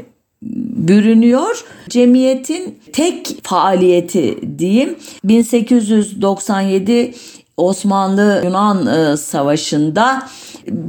[0.89, 1.65] bürünüyor.
[1.89, 7.15] Cemiyetin tek faaliyeti diyeyim 1897
[7.57, 10.29] Osmanlı Yunan Savaşı'nda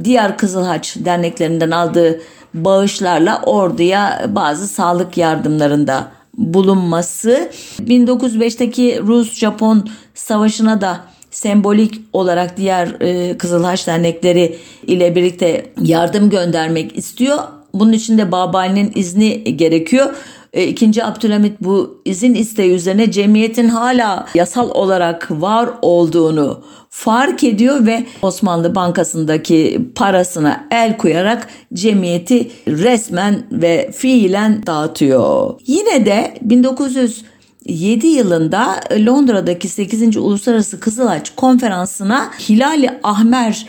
[0.04, 2.20] diğer Kızıl Haç derneklerinden aldığı
[2.64, 13.64] bağışlarla orduya bazı sağlık yardımlarında bulunması 1905'teki Rus-Japon savaşına da sembolik olarak diğer e, Kızıl
[13.64, 17.38] Haç dernekleri ile birlikte yardım göndermek istiyor.
[17.74, 20.14] Bunun için de Babali'nin izni gerekiyor.
[20.56, 27.86] E, ikinci Abdülhamit bu izin isteği üzerine cemiyetin hala yasal olarak var olduğunu fark ediyor
[27.86, 35.60] ve Osmanlı Bankası'ndaki parasına el koyarak cemiyeti resmen ve fiilen dağıtıyor.
[35.66, 40.16] Yine de 1907 yılında Londra'daki 8.
[40.16, 43.66] Uluslararası Kızılaç Konferansı'na Hilali Ahmer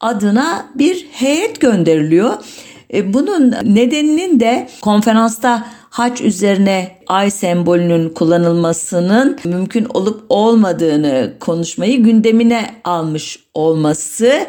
[0.00, 2.34] adına bir heyet gönderiliyor.
[2.94, 12.66] E, bunun nedeninin de konferansta haç üzerine ay sembolünün kullanılmasının mümkün olup olmadığını konuşmayı gündemine
[12.84, 14.46] almış olması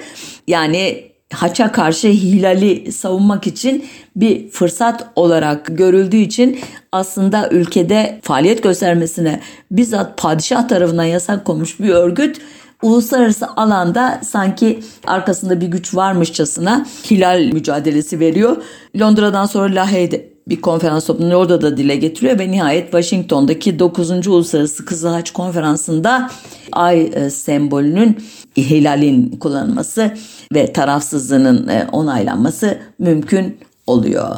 [0.47, 6.59] yani haça karşı hilali savunmak için bir fırsat olarak görüldüğü için
[6.91, 9.39] aslında ülkede faaliyet göstermesine
[9.71, 12.41] bizzat padişah tarafından yasak konmuş bir örgüt
[12.83, 18.63] uluslararası alanda sanki arkasında bir güç varmışçasına hilal mücadelesi veriyor.
[18.99, 21.39] Londra'dan sonra Lahey'de bir konferans toplanıyor.
[21.39, 24.27] Orada da dile getiriyor ve nihayet Washington'daki 9.
[24.27, 26.29] Uluslararası Kızıl Haç Konferansı'nda
[26.71, 28.17] ay e, sembolünün
[28.57, 30.13] hilalin kullanılması
[30.53, 34.35] ve tarafsızlığının e, onaylanması mümkün oluyor.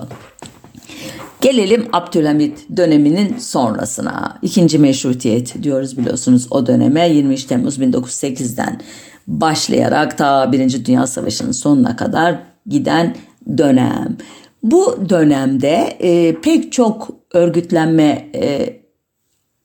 [1.42, 4.40] Gelelim Abdülhamit döneminin sonrasına.
[4.42, 8.82] İkinci meşrutiyet diyoruz biliyorsunuz o döneme 23 Temmuz 1908'den
[9.28, 13.16] başlayarak ta Birinci Dünya Savaşı'nın sonuna kadar giden
[13.58, 14.18] dönem.
[14.64, 18.74] Bu dönemde e, pek çok örgütlenme e,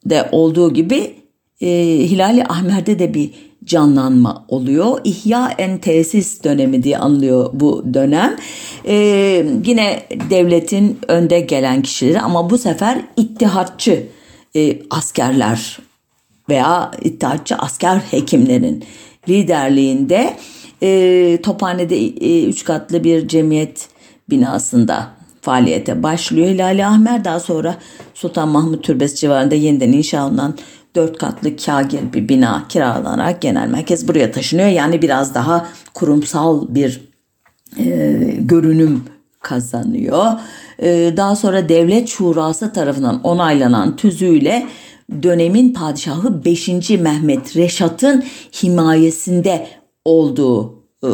[0.05, 1.15] de olduğu gibi
[1.61, 1.67] e,
[2.09, 3.31] Hilali Ahmer'de de bir
[3.67, 5.01] canlanma oluyor.
[5.03, 8.35] İhya en tesis dönemi diye anlıyor bu dönem.
[8.85, 14.07] Ee, yine devletin önde gelen kişileri ama bu sefer ittihatçı
[14.55, 15.79] e, askerler
[16.49, 18.83] veya ittihatçı asker hekimlerin
[19.29, 20.37] liderliğinde
[20.83, 23.87] e, Tophane'de e, üç katlı bir cemiyet
[24.29, 26.47] binasında faaliyete başlıyor.
[26.47, 27.75] Hilali Ahmer daha sonra
[28.13, 30.57] Sultan Mahmut Türbesi civarında yeniden inşa olunan
[30.97, 34.67] dört katlı kagir bir bina kiralanarak genel merkez buraya taşınıyor.
[34.67, 37.01] Yani biraz daha kurumsal bir
[37.79, 39.03] e, görünüm
[39.39, 40.25] kazanıyor.
[40.79, 44.67] E, daha sonra devlet şurası tarafından onaylanan tüzüğüyle
[45.23, 46.89] dönemin padişahı 5.
[46.89, 48.23] Mehmet Reşat'ın
[48.63, 49.67] himayesinde
[50.05, 51.09] olduğu e,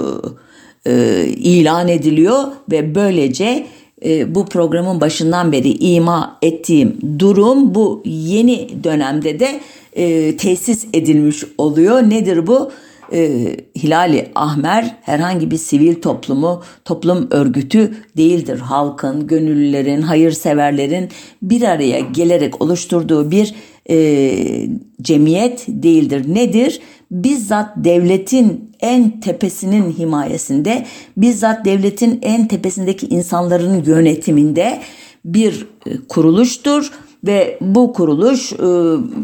[0.85, 3.67] e, ilan ediliyor ve böylece
[4.05, 9.59] e, bu programın başından beri ima ettiğim durum bu yeni dönemde de
[9.93, 12.01] e, tesis edilmiş oluyor.
[12.01, 12.71] Nedir bu?
[13.13, 13.49] E,
[13.83, 18.59] Hilali Ahmer herhangi bir sivil toplumu, toplum örgütü değildir.
[18.59, 21.09] Halkın, gönüllülerin, hayırseverlerin
[21.41, 23.55] bir araya gelerek oluşturduğu bir
[23.89, 24.67] e,
[25.01, 26.25] cemiyet değildir.
[26.27, 26.79] Nedir?
[27.11, 30.85] Bizzat devletin en tepesinin himayesinde,
[31.17, 34.79] bizzat devletin en tepesindeki insanların yönetiminde
[35.25, 36.91] bir e, kuruluştur
[37.23, 38.57] ve bu kuruluş e,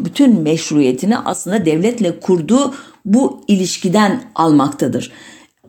[0.04, 5.12] bütün meşruiyetini aslında devletle kurduğu bu ilişkiden almaktadır.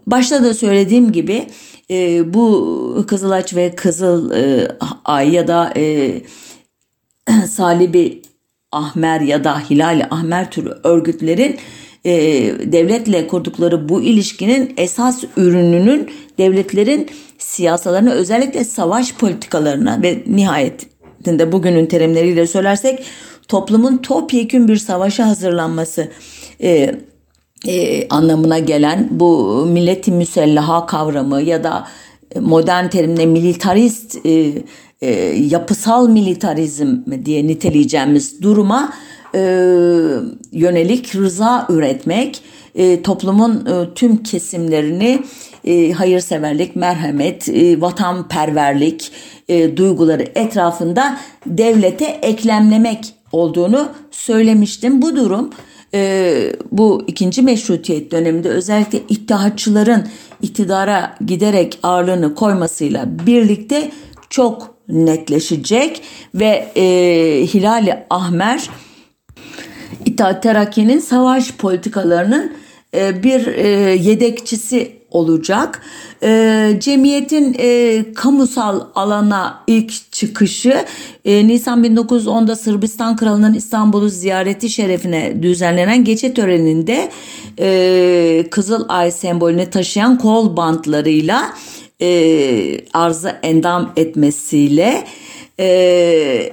[0.07, 1.47] Başta da söylediğim gibi
[1.91, 4.31] e, bu Kızılaç ve Kızıl
[5.05, 5.73] Ay ya da
[7.47, 8.21] Salibi
[8.71, 11.57] Ahmer ya da Hilali Ahmer türü örgütlerin
[12.05, 12.11] e,
[12.71, 22.47] devletle kurdukları bu ilişkinin esas ürününün devletlerin siyasalarına özellikle savaş politikalarına ve nihayetinde bugünün terimleriyle
[22.47, 23.03] söylersek
[23.47, 26.11] toplumun topyekün bir savaşa hazırlanması
[26.63, 26.95] e,
[27.67, 31.87] e, anlamına gelen bu milleti müsellaha kavramı ya da
[32.39, 34.53] modern terimle militarist e,
[35.01, 35.11] e,
[35.49, 38.93] yapısal militarizm diye niteleyeceğimiz duruma
[39.35, 39.39] e,
[40.51, 42.41] yönelik rıza üretmek,
[42.75, 45.23] e, toplumun e, tüm kesimlerini
[45.65, 49.11] e, hayırseverlik, merhamet, e, vatanperverlik
[49.47, 55.01] e, duyguları etrafında devlete eklemlemek olduğunu söylemiştim.
[55.01, 55.49] Bu durum
[55.93, 56.33] e,
[56.71, 60.07] bu ikinci meşrutiyet döneminde özellikle iddiaçıların
[60.41, 63.91] iktidara giderek ağırlığını koymasıyla birlikte
[64.29, 66.01] çok netleşecek
[66.35, 66.83] ve e,
[67.53, 68.69] Hilali Ahmer
[70.05, 72.51] İttihat Terakki'nin savaş politikalarının
[72.95, 75.81] e, bir e, yedekçisi olacak.
[76.23, 80.85] E, cemiyetin e, kamusal alana ilk çıkışı
[81.25, 87.11] e, Nisan 1910'da Sırbistan Kralı'nın İstanbul'u ziyareti şerefine düzenlenen gece töreninde
[87.59, 91.53] e, Kızıl Ay sembolünü taşıyan kol bantlarıyla
[92.01, 95.03] e, arza endam etmesiyle
[95.59, 96.51] e,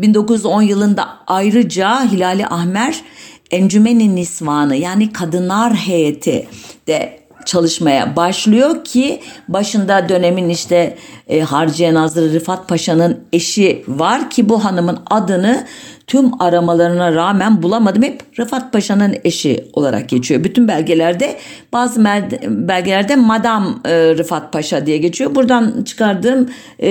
[0.00, 3.02] 1910 yılında ayrıca Hilali Ahmer
[3.50, 6.48] Encümeni Nisvanı yani kadınlar heyeti
[6.86, 10.98] de çalışmaya başlıyor ki başında dönemin işte
[11.28, 15.66] e, Harciye Nazırı Rıfat Paşa'nın eşi var ki bu hanımın adını
[16.06, 18.02] tüm aramalarına rağmen bulamadım.
[18.02, 20.44] Hep Rıfat Paşa'nın eşi olarak geçiyor.
[20.44, 21.36] Bütün belgelerde
[21.72, 22.04] bazı
[22.44, 25.34] belgelerde Madam e, Rıfat Paşa diye geçiyor.
[25.34, 26.48] Buradan çıkardığım
[26.82, 26.90] e,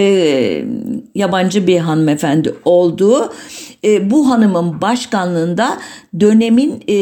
[1.15, 3.33] yabancı bir hanımefendi olduğu.
[3.83, 5.77] E, bu hanımın başkanlığında
[6.19, 6.95] dönemin e,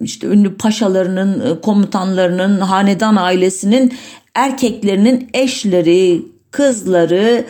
[0.00, 3.92] işte ünlü paşalarının, e, komutanlarının, hanedan ailesinin
[4.34, 7.44] erkeklerinin eşleri, kızları,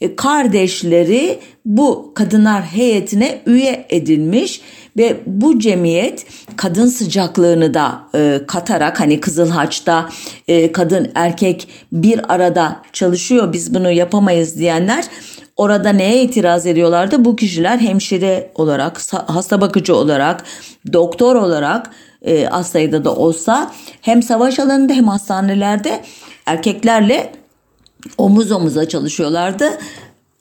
[0.00, 4.60] e, kardeşleri bu kadınlar heyetine üye edilmiş
[4.96, 10.08] ve bu cemiyet kadın sıcaklığını da e, katarak hani Kızıl Haç'ta
[10.48, 15.04] e, kadın erkek bir arada çalışıyor biz bunu yapamayız diyenler
[15.56, 17.24] orada neye itiraz ediyorlardı?
[17.24, 20.44] Bu kişiler hemşire olarak, hasta bakıcı olarak,
[20.92, 21.90] doktor olarak
[22.22, 26.00] e, az sayıda da olsa hem savaş alanında hem hastanelerde
[26.46, 27.32] erkeklerle
[28.18, 29.78] omuz omuza çalışıyorlardı.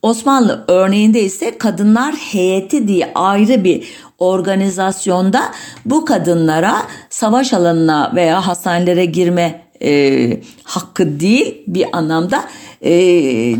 [0.01, 3.83] Osmanlı örneğinde ise kadınlar heyeti diye ayrı bir
[4.19, 5.41] organizasyonda
[5.85, 6.75] bu kadınlara
[7.09, 12.43] savaş alanına veya hastanelere girme e, hakkı değil bir anlamda
[12.85, 13.55] e,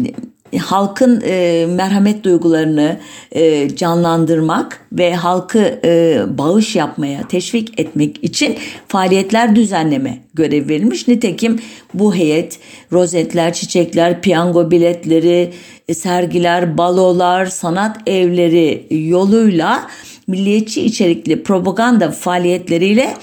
[0.59, 2.97] halkın e, merhamet duygularını
[3.31, 11.07] e, canlandırmak ve halkı e, bağış yapmaya teşvik etmek için faaliyetler düzenleme görev verilmiş.
[11.07, 11.59] Nitekim
[11.93, 12.59] bu heyet
[12.91, 15.53] rozetler, çiçekler, piyango biletleri,
[15.93, 19.87] sergiler, balolar, sanat evleri yoluyla
[20.27, 23.13] milliyetçi içerikli propaganda faaliyetleriyle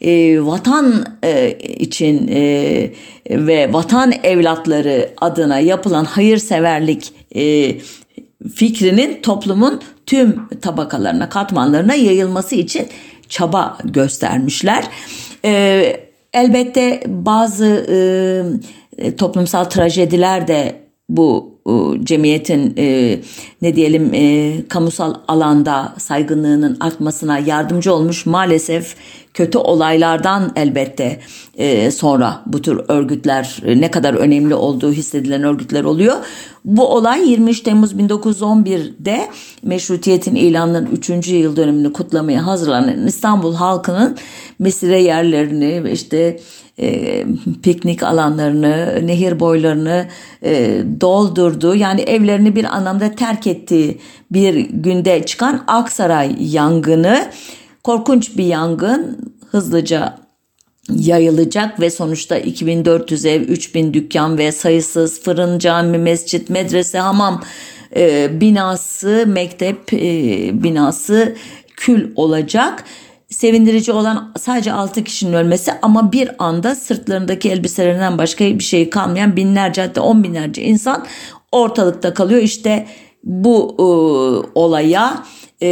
[0.00, 2.90] e, vatan e, için e,
[3.30, 7.74] ve vatan evlatları adına yapılan hayırseverlik e,
[8.54, 12.88] fikrinin toplumun tüm tabakalarına, katmanlarına yayılması için
[13.28, 14.84] çaba göstermişler.
[15.44, 17.86] E, elbette bazı
[18.98, 21.58] e, toplumsal trajediler de bu
[22.04, 23.18] cemiyetin e,
[23.62, 28.96] ne diyelim e, kamusal alanda saygınlığının artmasına yardımcı olmuş maalesef
[29.34, 31.20] kötü olaylardan elbette
[31.58, 36.16] e, sonra bu tür örgütler e, ne kadar önemli olduğu hissedilen örgütler oluyor.
[36.64, 39.28] Bu olay 23 Temmuz 1911'de
[39.62, 41.28] meşrutiyetin ilanının 3.
[41.28, 44.16] yıl dönümünü kutlamaya hazırlanan İstanbul halkının
[44.58, 46.40] mesire yerlerini işte
[46.80, 47.24] e,
[47.62, 50.06] piknik alanlarını, nehir boylarını
[50.44, 53.98] e, doldurduğu yani evlerini bir anlamda terk ettiği
[54.30, 57.30] bir günde çıkan Aksaray yangını
[57.84, 60.18] korkunç bir yangın hızlıca
[60.90, 67.42] yayılacak ve sonuçta 2400 ev, 3000 dükkan ve sayısız fırın, cami, mescit, medrese, hamam
[67.96, 69.98] e, binası, mektep e,
[70.62, 71.36] binası
[71.76, 72.84] kül olacak
[73.30, 79.36] sevindirici olan sadece 6 kişinin ölmesi ama bir anda sırtlarındaki elbiselerinden başka bir şey kalmayan
[79.36, 81.06] binlerce hatta on binlerce insan
[81.52, 82.42] ortalıkta kalıyor.
[82.42, 82.86] İşte
[83.24, 83.82] bu e,
[84.58, 85.24] olaya
[85.62, 85.68] e,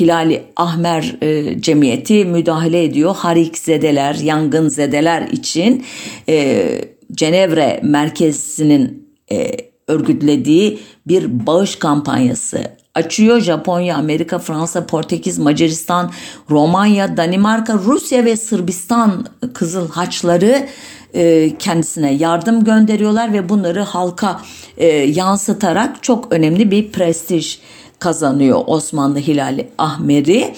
[0.00, 3.16] Hilali Ahmer e, Cemiyeti müdahale ediyor.
[3.16, 5.84] Harikzedeler, yangınzedeler için
[6.28, 6.66] e,
[7.12, 12.58] Cenevre merkezinin e, örgütlediği bir bağış kampanyası
[12.94, 13.40] açıyor.
[13.40, 16.12] Japonya, Amerika, Fransa, Portekiz, Macaristan,
[16.50, 20.68] Romanya, Danimarka, Rusya ve Sırbistan Kızıl Haçları
[21.14, 24.40] e, kendisine yardım gönderiyorlar ve bunları halka
[24.76, 27.58] e, yansıtarak çok önemli bir prestij
[27.98, 30.54] kazanıyor Osmanlı Hilali Ahmeri.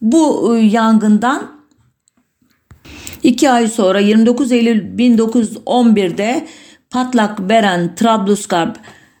[0.00, 1.58] Bu e, yangından
[3.22, 6.46] iki ay sonra 29 Eylül 1911'de
[6.90, 8.76] patlak veren Trablusgarp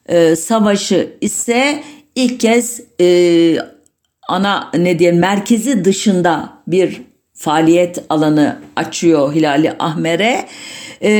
[0.06, 1.82] e, Savaşı ise
[2.14, 3.58] ilk kez e,
[4.28, 7.02] ana ne diyelim merkezi dışında bir
[7.34, 10.46] faaliyet alanı açıyor Hilali Ahmer'e.
[11.02, 11.10] Ee,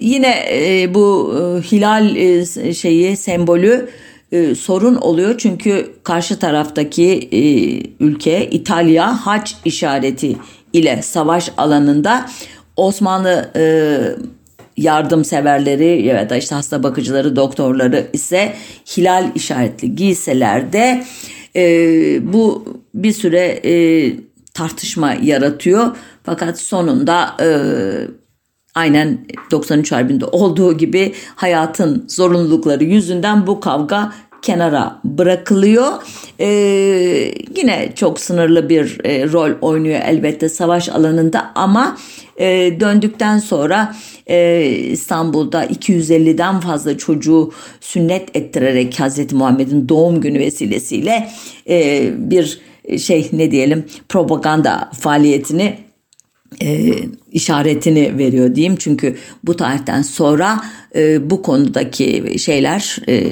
[0.00, 3.88] yine e, bu e, hilal e, şeyi sembolü
[4.32, 7.42] e, sorun oluyor çünkü karşı taraftaki e,
[8.04, 10.36] ülke İtalya haç işareti
[10.72, 12.26] ile savaş alanında
[12.76, 13.62] Osmanlı e,
[14.80, 18.54] yardımseverleri ya da işte hasta bakıcıları, doktorları ise
[18.96, 21.04] hilal işaretli giysilerde
[21.56, 21.62] e,
[22.32, 22.64] bu
[22.94, 23.72] bir süre e,
[24.54, 25.96] tartışma yaratıyor.
[26.22, 27.48] Fakat sonunda e,
[28.74, 29.18] aynen
[29.50, 34.12] 93 Harbi'nde olduğu gibi hayatın zorunlulukları yüzünden bu kavga
[34.42, 35.92] kenara bırakılıyor.
[36.40, 36.46] Ee,
[37.56, 41.96] yine çok sınırlı bir e, rol oynuyor elbette savaş alanında ama
[42.36, 42.46] e,
[42.80, 51.28] döndükten sonra e, İstanbul'da 250'den fazla çocuğu sünnet ettirerek Hazreti Muhammed'in doğum günü vesilesiyle
[51.68, 52.60] e, bir
[52.98, 55.78] şey ne diyelim propaganda faaliyetini
[56.62, 56.94] e,
[57.32, 58.76] işaretini veriyor diyeyim.
[58.76, 60.60] Çünkü bu tarihten sonra
[60.94, 63.30] e, bu konudaki şeyler e,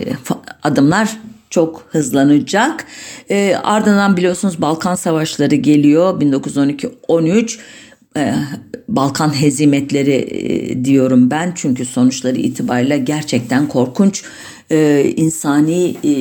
[0.68, 1.16] adımlar
[1.50, 2.86] çok hızlanacak.
[3.30, 7.58] E, ardından biliyorsunuz Balkan Savaşları geliyor 1912-13
[8.16, 8.34] e,
[8.88, 14.24] Balkan hezimetleri e, diyorum ben çünkü sonuçları itibariyle gerçekten korkunç
[14.70, 16.12] e, insani e,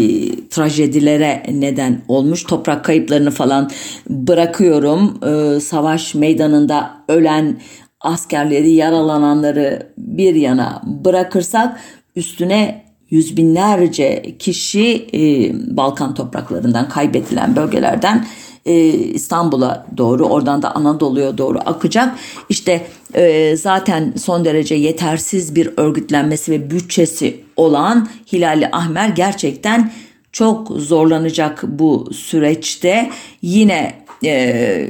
[0.49, 2.43] trajedilere neden olmuş.
[2.43, 3.71] Toprak kayıplarını falan
[4.09, 5.19] bırakıyorum.
[5.23, 7.57] E, savaş meydanında ölen
[8.01, 11.79] askerleri, yaralananları bir yana bırakırsak
[12.15, 18.25] üstüne yüz binlerce kişi e, Balkan topraklarından kaybedilen bölgelerden
[18.65, 22.15] e, İstanbul'a doğru oradan da Anadolu'ya doğru akacak.
[22.49, 29.91] İşte e, zaten son derece yetersiz bir örgütlenmesi ve bütçesi olan Hilali Ahmer gerçekten
[30.31, 33.09] çok zorlanacak bu süreçte.
[33.41, 33.93] Yine
[34.23, 34.89] e,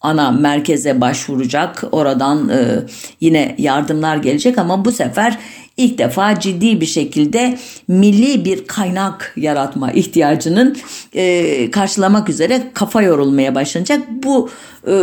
[0.00, 1.84] ana merkeze başvuracak.
[1.92, 2.78] Oradan e,
[3.20, 5.38] yine yardımlar gelecek ama bu sefer
[5.76, 7.58] ilk defa ciddi bir şekilde
[7.88, 10.76] milli bir kaynak yaratma ihtiyacının
[11.14, 14.00] e, karşılamak üzere kafa yorulmaya başlanacak.
[14.08, 14.50] Bu
[14.86, 14.94] e,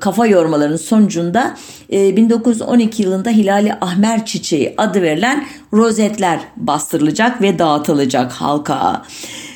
[0.00, 1.56] kafa yormaların sonucunda
[1.92, 9.02] e, 1912 yılında Hilali Ahmer Çiçeği adı verilen rozetler bastırılacak ve dağıtılacak halka.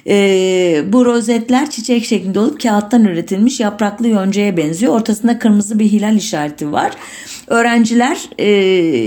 [0.07, 4.95] E, bu rozetler çiçek şeklinde olup kağıttan üretilmiş yapraklı yoncaya benziyor.
[4.95, 6.93] Ortasında kırmızı bir hilal işareti var.
[7.51, 8.49] Öğrenciler e,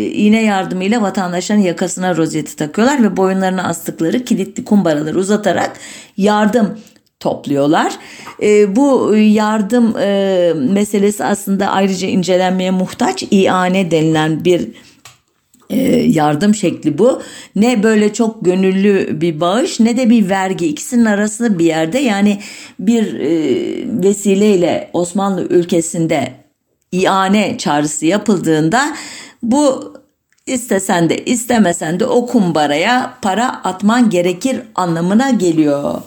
[0.05, 5.79] iğne yardımıyla vatandaşların yakasına rozeti takıyorlar ve boyunlarına astıkları kilitli kumbaraları uzatarak
[6.17, 6.79] yardım
[7.19, 7.93] topluyorlar.
[8.41, 13.23] E, bu yardım e, meselesi aslında ayrıca incelenmeye muhtaç.
[13.31, 14.67] İane denilen bir
[15.69, 17.21] e, yardım şekli bu.
[17.55, 20.67] Ne böyle çok gönüllü bir bağış ne de bir vergi.
[20.67, 22.39] İkisinin arasında bir yerde yani
[22.79, 23.29] bir e,
[24.03, 26.42] vesileyle Osmanlı ülkesinde
[26.93, 28.95] iane çağrısı yapıldığında
[29.43, 29.93] bu
[30.45, 36.01] istesen de istemesen de o kumbaraya para atman gerekir anlamına geliyor.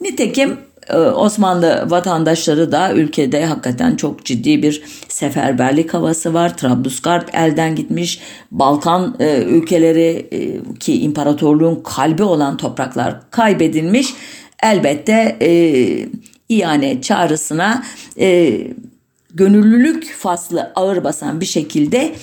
[0.00, 0.58] Nitekim
[0.88, 6.56] e, Osmanlı vatandaşları da ülkede hakikaten çok ciddi bir seferberlik havası var.
[6.56, 8.20] Trablusgarp elden gitmiş.
[8.50, 14.14] Balkan e, ülkeleri e, ki imparatorluğun kalbi olan topraklar kaybedilmiş.
[14.62, 15.50] Elbette e,
[16.48, 17.84] iane çağrısına
[18.20, 18.60] e,
[19.34, 22.14] gönüllülük faslı ağır basan bir şekilde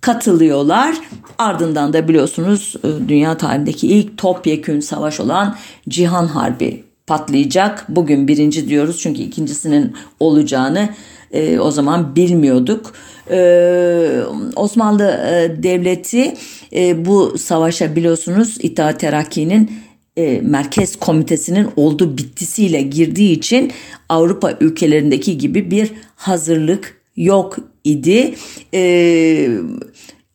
[0.00, 0.96] katılıyorlar.
[1.38, 5.56] Ardından da biliyorsunuz e, dünya tarihindeki ilk topyekün savaş olan
[5.88, 7.84] Cihan Harbi patlayacak.
[7.88, 10.88] Bugün birinci diyoruz çünkü ikincisinin olacağını
[11.32, 12.92] e, o zaman bilmiyorduk.
[13.30, 14.20] E,
[14.56, 16.34] Osmanlı e, Devleti
[16.72, 19.70] e, bu savaşa biliyorsunuz İttihat Terakki'nin
[20.16, 23.72] e, Merkez Komitesi'nin oldu bittisiyle girdiği için
[24.08, 28.34] Avrupa ülkelerindeki gibi bir hazırlık yok idi.
[28.74, 29.48] E,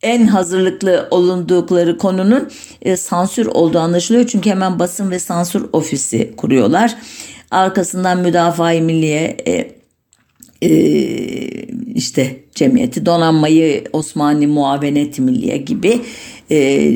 [0.02, 2.50] en hazırlıklı olundukları konunun
[2.82, 4.26] e, sansür olduğu anlaşılıyor.
[4.26, 6.94] Çünkü hemen basın ve sansür ofisi kuruyorlar.
[7.50, 9.82] Arkasından müdafaa Milliye e,
[10.62, 10.70] e,
[11.94, 16.00] işte cemiyeti donanmayı Osmanlı Muavenet Milliye gibi
[16.50, 16.92] e,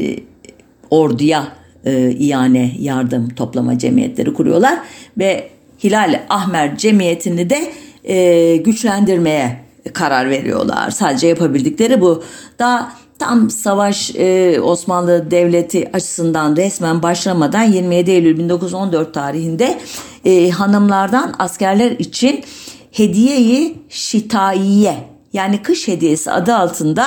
[0.91, 1.53] orduya
[1.87, 4.79] e, iane yardım toplama cemiyetleri kuruyorlar
[5.19, 5.49] ve
[5.85, 7.73] Hilal Ahmer Cemiyeti'ni de
[8.05, 9.57] e, güçlendirmeye
[9.93, 10.91] karar veriyorlar.
[10.91, 12.23] Sadece yapabildikleri bu.
[12.59, 19.79] Daha tam savaş e, Osmanlı Devleti açısından resmen başlamadan 27 Eylül 1914 tarihinde
[20.25, 22.45] e, hanımlardan askerler için
[22.93, 24.95] hediyeyi şitaiye
[25.33, 27.07] yani kış hediyesi adı altında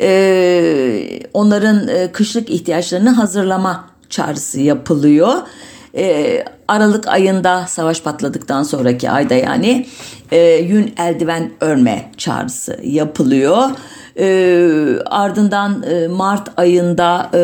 [0.00, 5.32] e, onların e, kışlık ihtiyaçlarını hazırlama çağrısı yapılıyor.
[5.96, 9.86] E, Aralık ayında savaş patladıktan sonraki ayda yani
[10.32, 13.70] e, yün eldiven örme çağrısı yapılıyor.
[14.18, 14.26] E,
[15.06, 17.42] ardından e, Mart ayında e,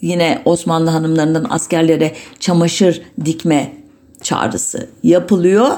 [0.00, 3.72] yine Osmanlı hanımlarından askerlere çamaşır dikme
[4.22, 5.68] çağrısı yapılıyor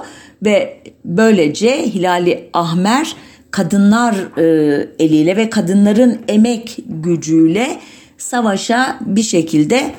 [0.44, 3.16] ve böylece Hilali Ahmer
[3.50, 7.78] kadınlar e, eliyle ve kadınların emek gücüyle
[8.18, 9.94] savaşa bir şekilde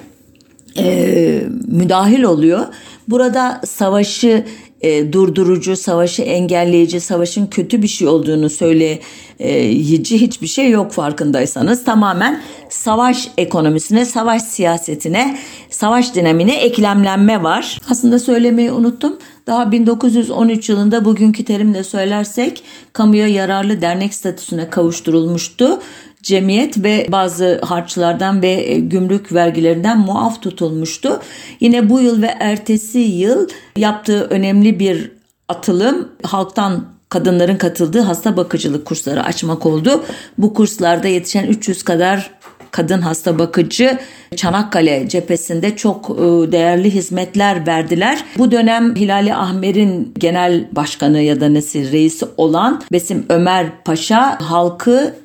[0.77, 2.65] e, müdahil oluyor.
[3.07, 4.45] Burada savaşı
[4.81, 11.83] e, durdurucu, savaşı engelleyici, savaşın kötü bir şey olduğunu söyleyici hiçbir şey yok farkındaysanız.
[11.83, 15.37] Tamamen savaş ekonomisine, savaş siyasetine,
[15.69, 17.79] savaş dinamine eklemlenme var.
[17.89, 19.17] Aslında söylemeyi unuttum.
[19.47, 25.79] Daha 1913 yılında bugünkü terimle söylersek kamuya yararlı dernek statüsüne kavuşturulmuştu
[26.23, 31.19] cemiyet ve bazı harçlardan ve e, gümrük vergilerinden muaf tutulmuştu.
[31.59, 35.11] Yine bu yıl ve ertesi yıl yaptığı önemli bir
[35.47, 40.03] atılım halktan kadınların katıldığı hasta bakıcılık kursları açmak oldu.
[40.37, 42.36] Bu kurslarda yetişen 300 kadar
[42.77, 43.97] kadın hasta bakıcı
[44.35, 48.23] Çanakkale cephesinde çok e, değerli hizmetler verdiler.
[48.37, 55.15] Bu dönem Hilali Ahmer'in genel başkanı ya da nesi reisi olan Besim Ömer Paşa halkı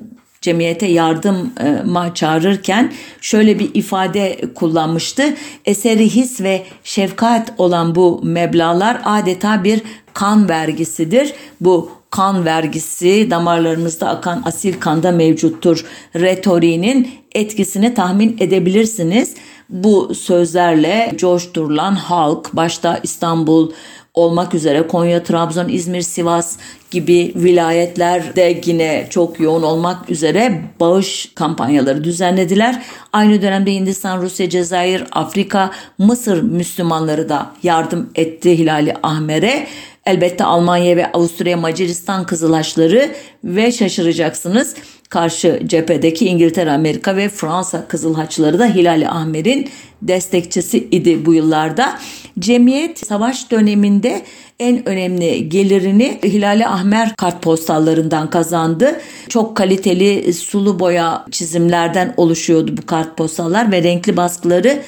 [0.40, 5.22] cemiyete yardıma çağırırken şöyle bir ifade kullanmıştı.
[5.64, 9.80] Eseri his ve şefkat olan bu meblalar adeta bir
[10.14, 11.34] kan vergisidir.
[11.60, 15.84] Bu kan vergisi damarlarımızda akan asil kanda mevcuttur.
[16.14, 19.34] Retoriğinin etkisini tahmin edebilirsiniz.
[19.68, 23.72] Bu sözlerle coşturulan halk başta İstanbul,
[24.14, 26.56] olmak üzere Konya, Trabzon, İzmir, Sivas
[26.90, 32.82] gibi vilayetlerde yine çok yoğun olmak üzere bağış kampanyaları düzenlediler.
[33.12, 39.66] Aynı dönemde Hindistan, Rusya, Cezayir, Afrika, Mısır Müslümanları da yardım etti Hilali Ahmer'e.
[40.06, 43.10] Elbette Almanya ve Avusturya Macaristan Kızılaşları
[43.44, 44.74] ve şaşıracaksınız
[45.08, 49.68] karşı cephedeki İngiltere, Amerika ve Fransa Kızıl Haçları da Hilali Ahmer'in
[50.02, 51.98] destekçisi idi bu yıllarda.
[52.38, 54.22] Cemiyet savaş döneminde
[54.60, 59.00] en önemli gelirini Hilali Ahmer kartpostallarından kazandı.
[59.28, 64.82] Çok kaliteli sulu boya çizimlerden oluşuyordu bu kartpostallar ve renkli baskıları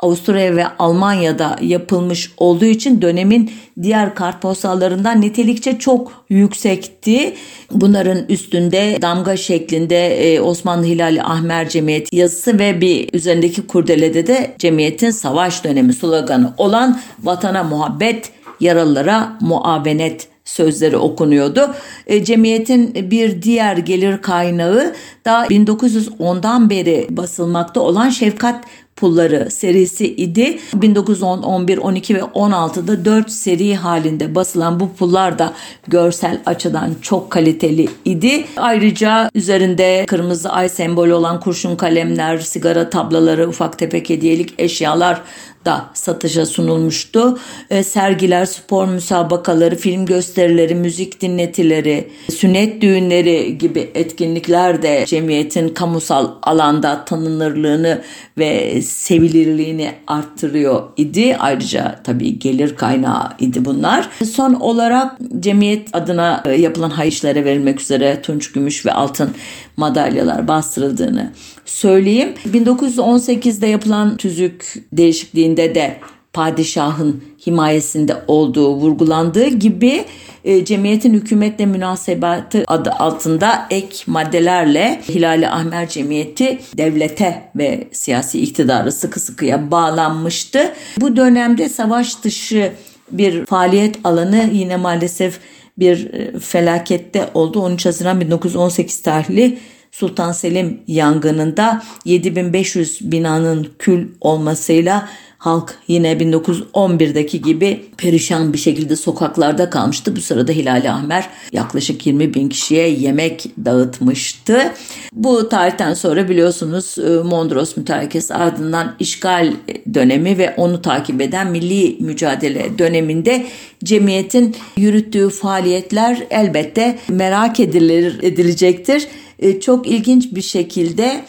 [0.00, 3.50] Avusturya ve Almanya'da yapılmış olduğu için dönemin
[3.82, 7.34] diğer kartpostallarından nitelikçe çok yüksekti.
[7.70, 14.54] Bunların üstünde damga şeklinde e, Osmanlı Hilali Ahmer Cemiyeti yazısı ve bir üzerindeki kurdelede de
[14.58, 18.30] cemiyetin savaş dönemi sloganı olan vatana muhabbet,
[18.60, 21.74] yaralılara muavenet sözleri okunuyordu.
[22.06, 24.94] E, cemiyetin bir diğer gelir kaynağı
[25.24, 28.64] da 1910'dan beri basılmakta olan Şefkat
[29.00, 30.58] pulları serisi idi.
[30.74, 35.52] 1910, 11, 12 ve 16'da 4 seri halinde basılan bu pullar da
[35.88, 38.44] görsel açıdan çok kaliteli idi.
[38.56, 45.22] Ayrıca üzerinde kırmızı ay sembolü olan kurşun kalemler, sigara tablaları, ufak tefek hediyelik eşyalar
[45.64, 47.38] da satışa sunulmuştu.
[47.70, 56.28] E, sergiler, spor müsabakaları, film gösterileri, müzik dinletileri, sünnet düğünleri gibi etkinlikler de cemiyetin kamusal
[56.42, 58.02] alanda tanınırlığını
[58.38, 61.36] ve sevilirliğini arttırıyor idi.
[61.36, 64.08] Ayrıca tabii gelir kaynağı idi bunlar.
[64.32, 69.30] Son olarak cemiyet adına e, yapılan hayışlara verilmek üzere tunç, gümüş ve altın
[69.76, 71.32] madalyalar bastırıldığını
[71.64, 72.28] söyleyeyim.
[72.46, 75.96] 1918'de yapılan tüzük değişikliğinde de
[76.32, 80.04] padişahın himayesinde olduğu vurgulandığı gibi
[80.48, 88.92] e, cemiyetin hükümetle münasebatı adı altında ek maddelerle Hilali Ahmer Cemiyeti devlete ve siyasi iktidarı
[88.92, 90.72] sıkı sıkıya bağlanmıştı.
[91.00, 92.72] Bu dönemde savaş dışı
[93.10, 95.40] bir faaliyet alanı yine maalesef
[95.78, 97.60] bir e, felakette oldu.
[97.60, 99.58] 13 Haziran 1918 tarihli
[99.92, 105.08] Sultan Selim yangınında 7500 binanın kül olmasıyla
[105.38, 110.16] halk yine 1911'deki gibi perişan bir şekilde sokaklarda kalmıştı.
[110.16, 114.72] Bu sırada Hilali Ahmer yaklaşık 20 bin kişiye yemek dağıtmıştı.
[115.12, 119.52] Bu tarihten sonra biliyorsunuz e, Mondros mütarekesi ardından işgal
[119.94, 123.46] dönemi ve onu takip eden milli mücadele döneminde
[123.84, 129.08] cemiyetin yürüttüğü faaliyetler elbette merak edilir, edilecektir.
[129.38, 131.24] E, çok ilginç bir şekilde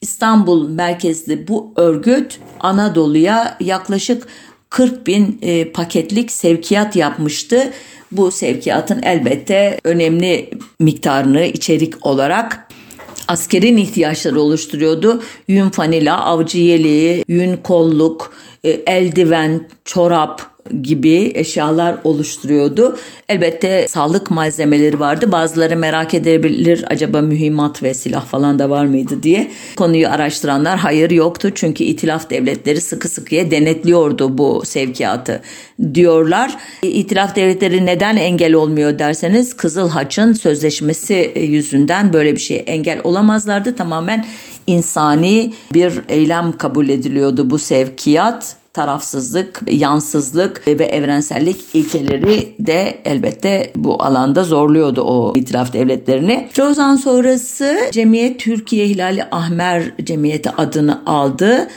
[0.00, 4.26] İstanbul merkezli bu örgüt Anadolu'ya yaklaşık
[4.70, 7.72] 40 bin e, paketlik sevkiyat yapmıştı.
[8.12, 12.68] Bu sevkiyatın elbette önemli miktarını içerik olarak
[13.28, 15.22] askerin ihtiyaçları oluşturuyordu.
[15.48, 18.32] Yün fanila, avcı yeleği, yün kolluk,
[18.64, 20.50] e, eldiven, çorap,
[20.82, 22.98] gibi eşyalar oluşturuyordu.
[23.28, 25.32] Elbette sağlık malzemeleri vardı.
[25.32, 29.50] Bazıları merak edebilir acaba mühimmat ve silah falan da var mıydı diye.
[29.76, 31.50] Konuyu araştıranlar hayır yoktu.
[31.54, 35.42] Çünkü itilaf devletleri sıkı sıkıya denetliyordu bu sevkiyatı
[35.94, 36.56] diyorlar.
[36.82, 43.76] İtilaf devletleri neden engel olmuyor derseniz Kızıl Haç'ın sözleşmesi yüzünden böyle bir şey engel olamazlardı.
[43.76, 44.26] Tamamen
[44.66, 54.02] insani bir eylem kabul ediliyordu bu sevkiyat tarafsızlık, yansızlık ve evrensellik ilkeleri de elbette bu
[54.02, 56.48] alanda zorluyordu o itiraf devletlerini.
[56.58, 61.68] Lozan sonrası Cemiyet Türkiye Hilali Ahmer Cemiyeti adını aldı.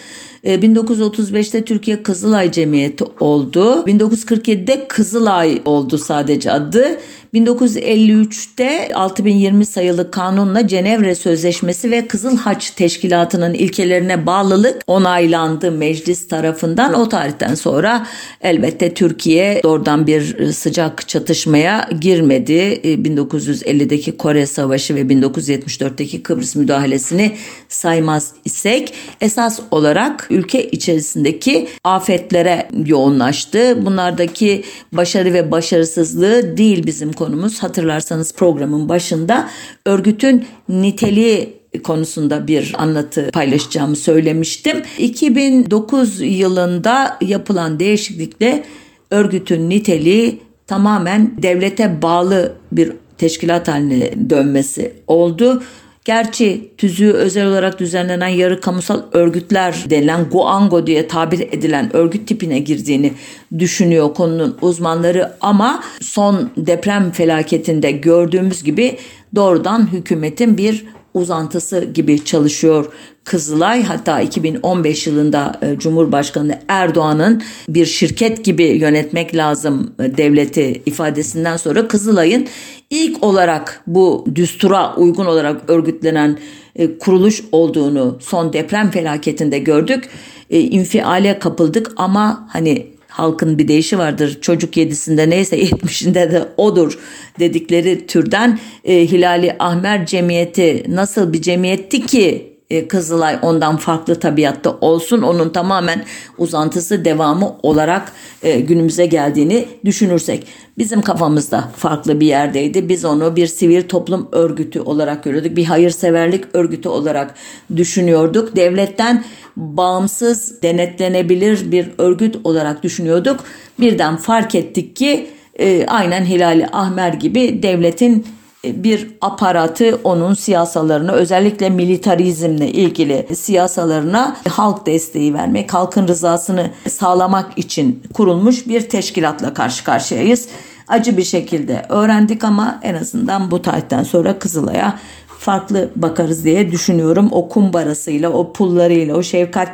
[0.44, 3.84] 1935'te ee, Türkiye Kızılay Cemiyeti oldu.
[3.88, 7.00] 1947'de Kızılay oldu sadece adı.
[7.34, 16.94] 1953'te 6020 sayılı kanunla Cenevre Sözleşmesi ve Kızıl Haç Teşkilatı'nın ilkelerine bağlılık onaylandı meclis tarafından.
[16.94, 18.08] O tarihten sonra
[18.42, 22.82] elbette Türkiye doğrudan bir sıcak çatışmaya girmedi.
[22.84, 27.32] 1950'deki ee, Kore Savaşı ve 1974'teki Kıbrıs müdahalesini
[27.70, 33.86] saymaz isek esas olarak ülke içerisindeki afetlere yoğunlaştı.
[33.86, 37.64] Bunlardaki başarı ve başarısızlığı değil bizim konumuz.
[37.64, 39.50] Hatırlarsanız programın başında
[39.86, 44.82] örgütün niteliği konusunda bir anlatı paylaşacağımı söylemiştim.
[44.98, 48.64] 2009 yılında yapılan değişiklikle
[49.12, 55.64] örgütün niteliği tamamen devlete bağlı bir teşkilat haline dönmesi oldu.
[56.06, 62.60] Gerçi tüzüğü özel olarak düzenlenen yarı kamusal örgütler denilen Guango diye tabir edilen örgüt tipine
[62.60, 63.14] girdiğini
[63.60, 65.34] düşünüyor konunun uzmanları.
[65.42, 68.98] Ama son deprem felaketinde gördüğümüz gibi
[69.36, 72.94] doğrudan hükümetin bir uzantısı gibi çalışıyor
[73.24, 81.58] Kızılay hatta 2015 yılında e, Cumhurbaşkanı Erdoğan'ın bir şirket gibi yönetmek lazım e, devleti ifadesinden
[81.58, 82.48] sonra Kızılay'ın
[82.90, 86.38] ilk olarak bu düstura uygun olarak örgütlenen
[86.76, 90.10] e, kuruluş olduğunu son deprem felaketinde gördük.
[90.50, 94.38] İnfiale kapıldık ama hani halkın bir deyişi vardır.
[94.42, 97.00] Çocuk yedisinde neyse yetmişinde de odur
[97.40, 104.78] dedikleri türden e, Hilali Ahmer Cemiyeti nasıl bir cemiyetti ki e, Kızılay ondan farklı tabiatta
[104.82, 105.22] olsun.
[105.22, 106.04] Onun tamamen
[106.38, 108.12] uzantısı devamı olarak
[108.44, 110.48] e, günümüze geldiğini düşünürsek.
[110.78, 112.90] Bizim kafamızda farklı bir yerdeydi.
[112.90, 115.56] Biz onu bir sivil toplum örgütü olarak görüyorduk.
[115.56, 117.36] Bir hayırseverlik örgütü olarak
[117.76, 118.56] düşünüyorduk.
[118.56, 119.24] Devletten
[119.56, 123.40] bağımsız denetlenebilir bir örgüt olarak düşünüyorduk.
[123.80, 125.28] Birden fark ettik ki
[125.60, 128.26] e, aynen Hilali Ahmer gibi devletin
[128.66, 138.04] bir aparatı onun siyasalarına özellikle militarizmle ilgili siyasalarına halk desteği vermek, halkın rızasını sağlamak için
[138.14, 140.48] kurulmuş bir teşkilatla karşı karşıyayız.
[140.88, 145.00] Acı bir şekilde öğrendik ama en azından bu tarihten sonra Kızılay'a
[145.40, 147.30] farklı bakarız diye düşünüyorum.
[147.32, 149.70] O kumbarasıyla, o pullarıyla, o şefkat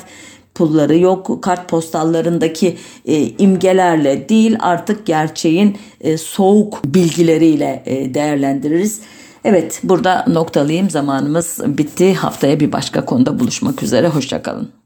[0.55, 9.01] pulları yok kartpostallarındaki e, imgelerle değil artık gerçeğin e, soğuk bilgileriyle e, değerlendiririz.
[9.43, 14.78] Evet burada noktalayayım zamanımız bitti haftaya bir başka konuda buluşmak üzere hoşçakalın.